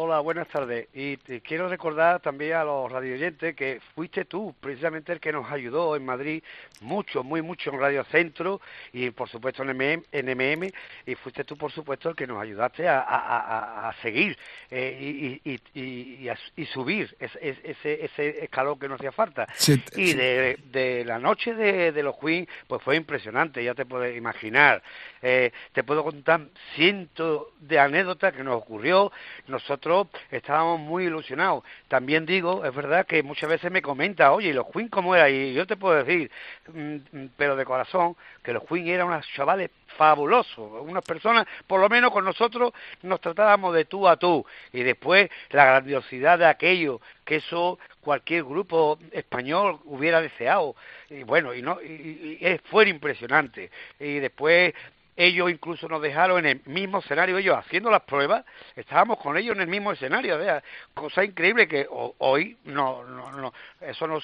[0.00, 0.86] Hola, buenas tardes.
[0.94, 5.50] Y te quiero recordar también a los radioyentes que fuiste tú precisamente el que nos
[5.50, 6.40] ayudó en Madrid
[6.82, 8.60] mucho, muy mucho en Radio Centro
[8.92, 10.70] y por supuesto en MM, en MM
[11.04, 14.38] y fuiste tú por supuesto el que nos ayudaste a, a- a- a seguir
[14.70, 19.10] eh, y, y- y- y a- y subir ese, ese, ese escalón que nos hacía
[19.10, 19.48] falta.
[19.56, 23.84] Sí, y de, de la noche de, de los Queen, pues fue impresionante, ya te
[23.84, 24.80] puedes imaginar.
[25.22, 26.40] Eh, te puedo contar
[26.74, 29.10] cientos de anécdotas que nos ocurrió.
[29.46, 31.64] Nosotros estábamos muy ilusionados.
[31.88, 35.28] También digo, es verdad que muchas veces me comenta, oye, ¿y los Queen cómo era?
[35.30, 36.30] Y yo te puedo decir,
[36.72, 41.80] mm, mm, pero de corazón, que los Queen eran unos chavales fabulosos, unas personas, por
[41.80, 42.72] lo menos con nosotros
[43.02, 44.44] nos tratábamos de tú a tú.
[44.72, 50.76] Y después la grandiosidad de aquello, que eso cualquier grupo español hubiera deseado.
[51.10, 53.70] Y bueno, y no y, y- y fue impresionante.
[53.98, 54.72] Y después
[55.20, 58.44] ellos incluso nos dejaron en el mismo escenario, ellos haciendo las pruebas,
[58.76, 60.62] estábamos con ellos en el mismo escenario, o sea,
[60.94, 64.20] cosa increíble que ho- hoy no, no, no eso no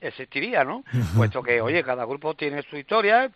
[0.00, 0.84] existiría, ¿no?
[1.16, 3.30] Puesto que, oye, cada grupo tiene su historia,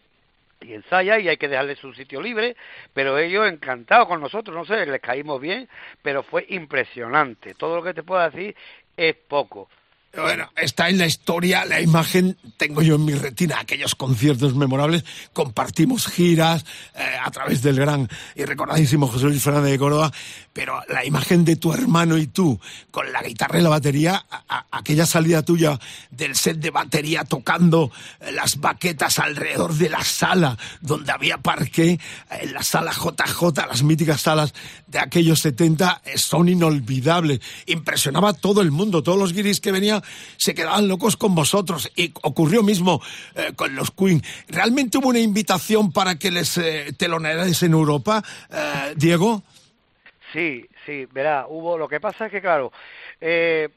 [0.62, 2.56] y ensaya y hay que dejarle su sitio libre,
[2.92, 5.68] pero ellos encantados con nosotros, no sé, les caímos bien,
[6.02, 7.54] pero fue impresionante.
[7.54, 8.54] Todo lo que te puedo decir
[8.96, 9.68] es poco.
[10.12, 15.04] Bueno, está en la historia, la imagen, tengo yo en mi retina aquellos conciertos memorables,
[15.32, 16.64] compartimos giras
[16.96, 20.12] eh, a través del gran y recordadísimo José Luis Fernández de Córdoba,
[20.52, 22.58] pero la imagen de tu hermano y tú,
[22.90, 24.26] con la guitarra y la batería,
[24.72, 25.78] aquella salida tuya
[26.10, 31.92] del set de batería tocando eh, las baquetas alrededor de la sala donde había parque,
[31.92, 31.98] eh,
[32.40, 34.54] en la sala JJ, las míticas salas
[34.88, 37.40] de aquellos 70, eh, son inolvidables.
[37.66, 39.99] Impresionaba a todo el mundo, todos los guiris que venían
[40.36, 41.90] se quedaban locos con vosotros.
[41.96, 43.00] Y ocurrió mismo
[43.34, 44.22] eh, con los Queen.
[44.48, 46.92] ¿Realmente hubo una invitación para que les eh,
[47.62, 49.42] en Europa, eh, Diego?
[50.32, 52.72] Sí, sí, verá, hubo, lo que pasa es que, claro,
[53.20, 53.68] eh,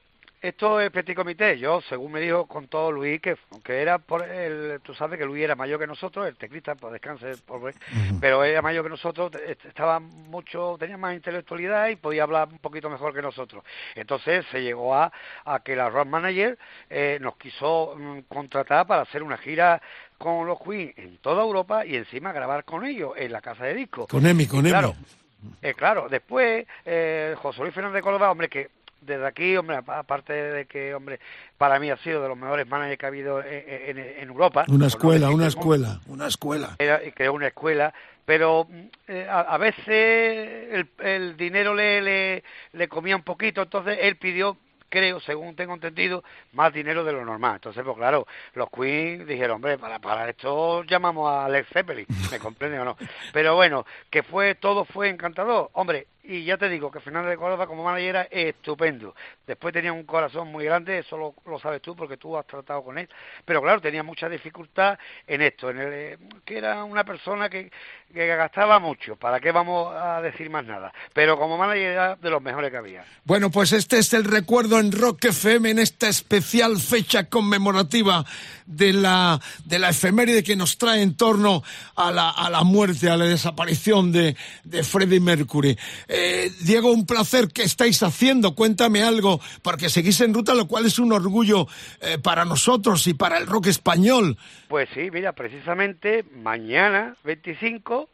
[0.44, 4.24] esto es petit comité, yo, según me dijo, con todo Luis, que, que era por
[4.30, 7.74] el, tú sabes que Luis era mayor que nosotros, el teclista, pues descanse, pobre,
[8.20, 9.32] pero era mayor que nosotros,
[9.66, 13.64] estaba mucho, tenía más intelectualidad y podía hablar un poquito mejor que nosotros.
[13.96, 15.14] Entonces se llegó a,
[15.46, 16.58] a que la road manager
[16.90, 19.82] eh, nos quiso mm, contratar para hacer una gira
[20.18, 23.76] con los Queen en toda Europa y encima grabar con ellos en la casa de
[23.76, 24.08] disco.
[24.08, 25.52] Con Emi, con Y claro, Emi.
[25.62, 30.00] eh, claro, después eh, José Luis Fernández de Córdoba, hombre, que desde aquí, hombre, apa-
[30.00, 31.20] aparte de que, hombre,
[31.58, 34.66] para mí ha sido de los mejores managers que ha habido en, en- en Europa.
[34.68, 36.76] Una no escuela, una escuela, una escuela.
[36.80, 37.94] Era- creó una escuela,
[38.26, 42.44] pero mm, eh, a, a veces el, el dinero le, le,
[42.74, 44.58] le comía un poquito, entonces él pidió,
[44.90, 46.24] creo, según tengo entendido,
[46.54, 47.56] más dinero de lo normal.
[47.56, 52.40] Entonces, pues claro, los Queen dijeron, hombre, para, para esto llamamos a Alex Zeppelin, ¿me
[52.40, 52.96] comprende o no?
[53.34, 57.38] Pero bueno, que fue todo fue encantador, hombre, y ya te digo que Fernando de
[57.38, 59.14] Córdoba como manager era estupendo.
[59.46, 62.82] Después tenía un corazón muy grande, eso lo, lo sabes tú porque tú has tratado
[62.82, 63.10] con él.
[63.44, 64.98] Pero claro, tenía mucha dificultad
[65.28, 67.70] en esto, en el, eh, que era una persona que,
[68.14, 69.18] que gastaba mucho.
[69.18, 70.94] ¿Para qué vamos a decir más nada?
[71.14, 73.04] Pero como manager era de los mejores que había.
[73.26, 78.24] Bueno, pues este es el recuerdo en Rock FM en esta especial fecha conmemorativa
[78.66, 81.64] de la, de la efeméride que nos trae en torno
[81.96, 85.78] a la, a la muerte, a la desaparición de, de Freddie Mercury.
[86.08, 88.56] Eh, Diego, un placer que estáis haciendo.
[88.56, 91.68] Cuéntame algo, porque seguís en ruta, lo cual es un orgullo
[92.02, 94.38] eh, para nosotros y para el rock español.
[94.68, 98.10] Pues sí, mira, precisamente mañana, 25,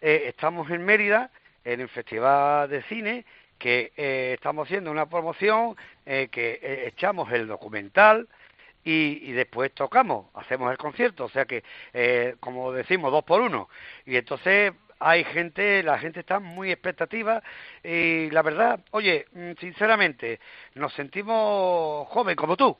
[0.00, 1.30] eh, estamos en Mérida,
[1.64, 3.24] en el Festival de Cine,
[3.58, 8.28] que eh, estamos haciendo una promoción, que echamos el documental
[8.86, 13.40] y, y después tocamos, hacemos el concierto, o sea que, eh, como decimos, dos por
[13.40, 13.68] uno.
[14.06, 17.42] Y entonces hay gente, la gente está muy expectativa
[17.84, 20.40] y la verdad, oye, mm, sinceramente,
[20.74, 22.76] nos sentimos joven como tú.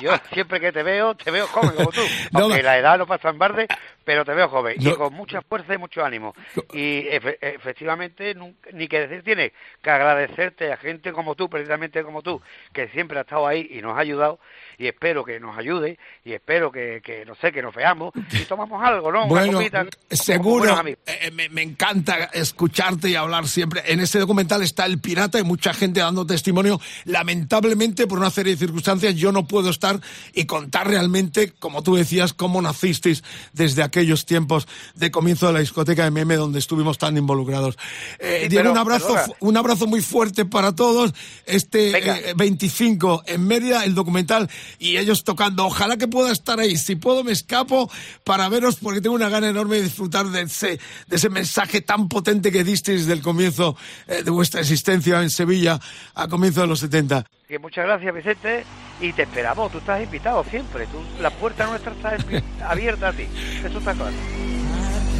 [0.00, 2.00] Y yo siempre que te veo, te veo joven como tú.
[2.32, 2.62] No, Aunque no.
[2.64, 3.66] la edad no pasa en barde,
[4.04, 6.34] pero te veo joven y con mucha fuerza y mucho ánimo.
[6.72, 8.34] Y efe- efectivamente,
[8.72, 9.52] ni que decir tiene
[9.82, 12.40] que agradecerte a gente como tú, precisamente como tú,
[12.72, 14.38] que siempre ha estado ahí y nos ha ayudado.
[14.78, 18.44] Y espero que nos ayude y espero que, que no sé, que nos veamos y
[18.44, 19.26] tomamos algo, ¿no?
[19.26, 20.74] Una copita, seguro,
[21.06, 23.82] eh, me, me encanta escucharte y hablar siempre.
[23.86, 26.80] En este documental está el pirata y mucha gente dando testimonio.
[27.04, 30.00] Lamentablemente, por una serie de circunstancias, yo no puedo estar
[30.34, 33.22] y contar realmente, como tú decías, cómo nacisteis
[33.52, 37.76] desde aquellos tiempos de comienzo de la discoteca de Meme donde estuvimos tan involucrados.
[38.18, 41.12] Eh, Sí, Diego, pero, un abrazo, un abrazo muy fuerte para todos.
[41.44, 45.66] Este eh, 25 en Mérida, el documental, y ellos tocando.
[45.66, 46.76] Ojalá que pueda estar ahí.
[46.76, 47.90] Si puedo, me escapo
[48.24, 51.49] para veros porque tengo una gana enorme de disfrutar de ese, de ese mensaje
[51.86, 55.78] tan potente que disteis del comienzo eh, de vuestra existencia en Sevilla
[56.14, 57.24] a comienzo de los 70.
[57.48, 58.64] Que muchas gracias, Vicente,
[59.00, 59.72] y te esperamos.
[59.72, 60.86] Tú estás invitado siempre.
[60.86, 62.16] Tú, la puerta nuestra está
[62.70, 63.26] abierta a ti.
[63.64, 64.14] Eso está claro.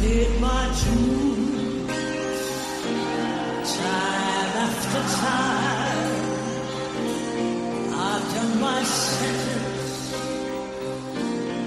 [0.01, 1.93] paid my dues,
[3.77, 6.21] time after time.
[7.93, 10.15] I've done my sentence,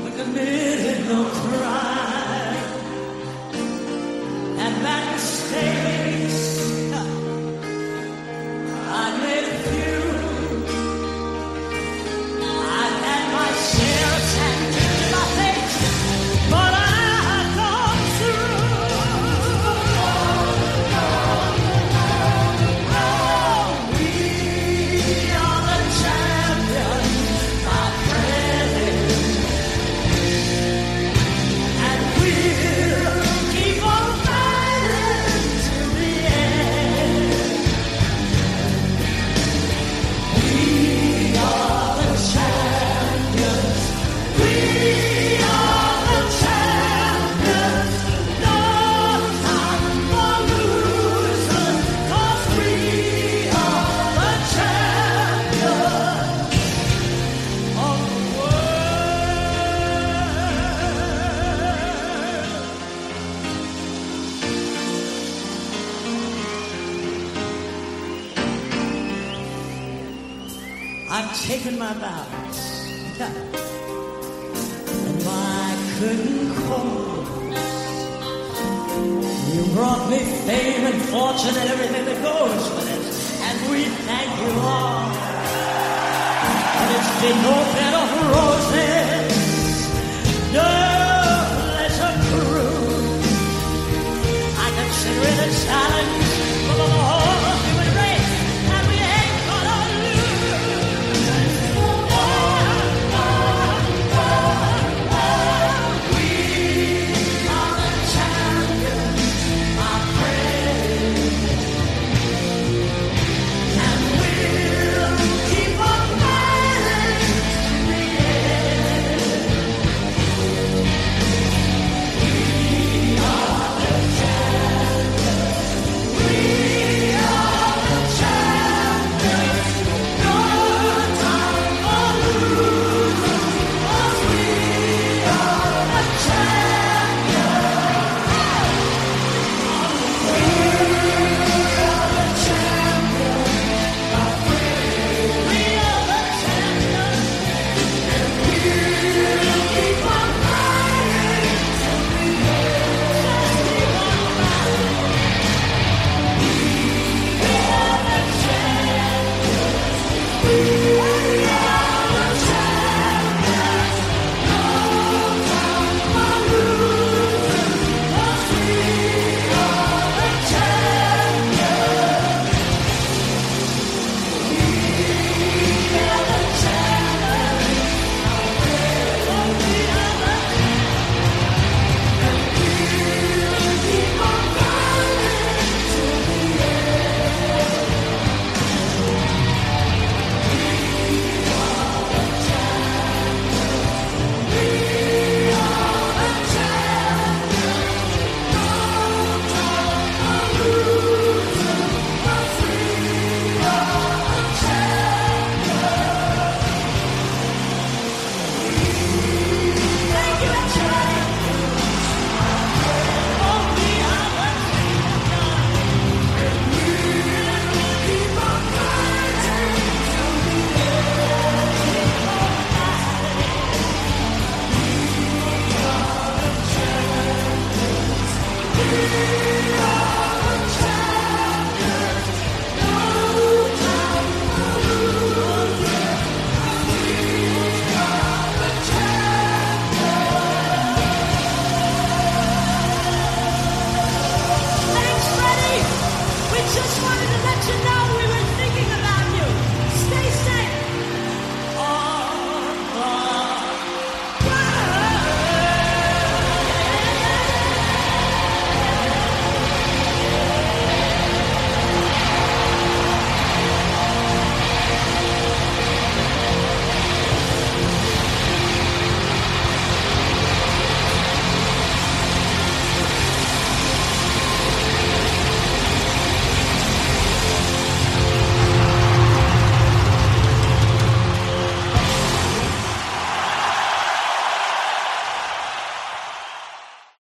[0.02, 2.13] but committed no crime.
[4.56, 6.92] And that stays.
[8.76, 9.53] I made
[71.64, 72.58] taken my vows.
[75.08, 77.28] And my curtain calls.
[79.54, 83.04] You brought me fame and fortune and everything that goes with it.
[83.46, 85.08] And we thank you all.
[86.76, 87.56] But it's been no
[88.02, 88.63] of roses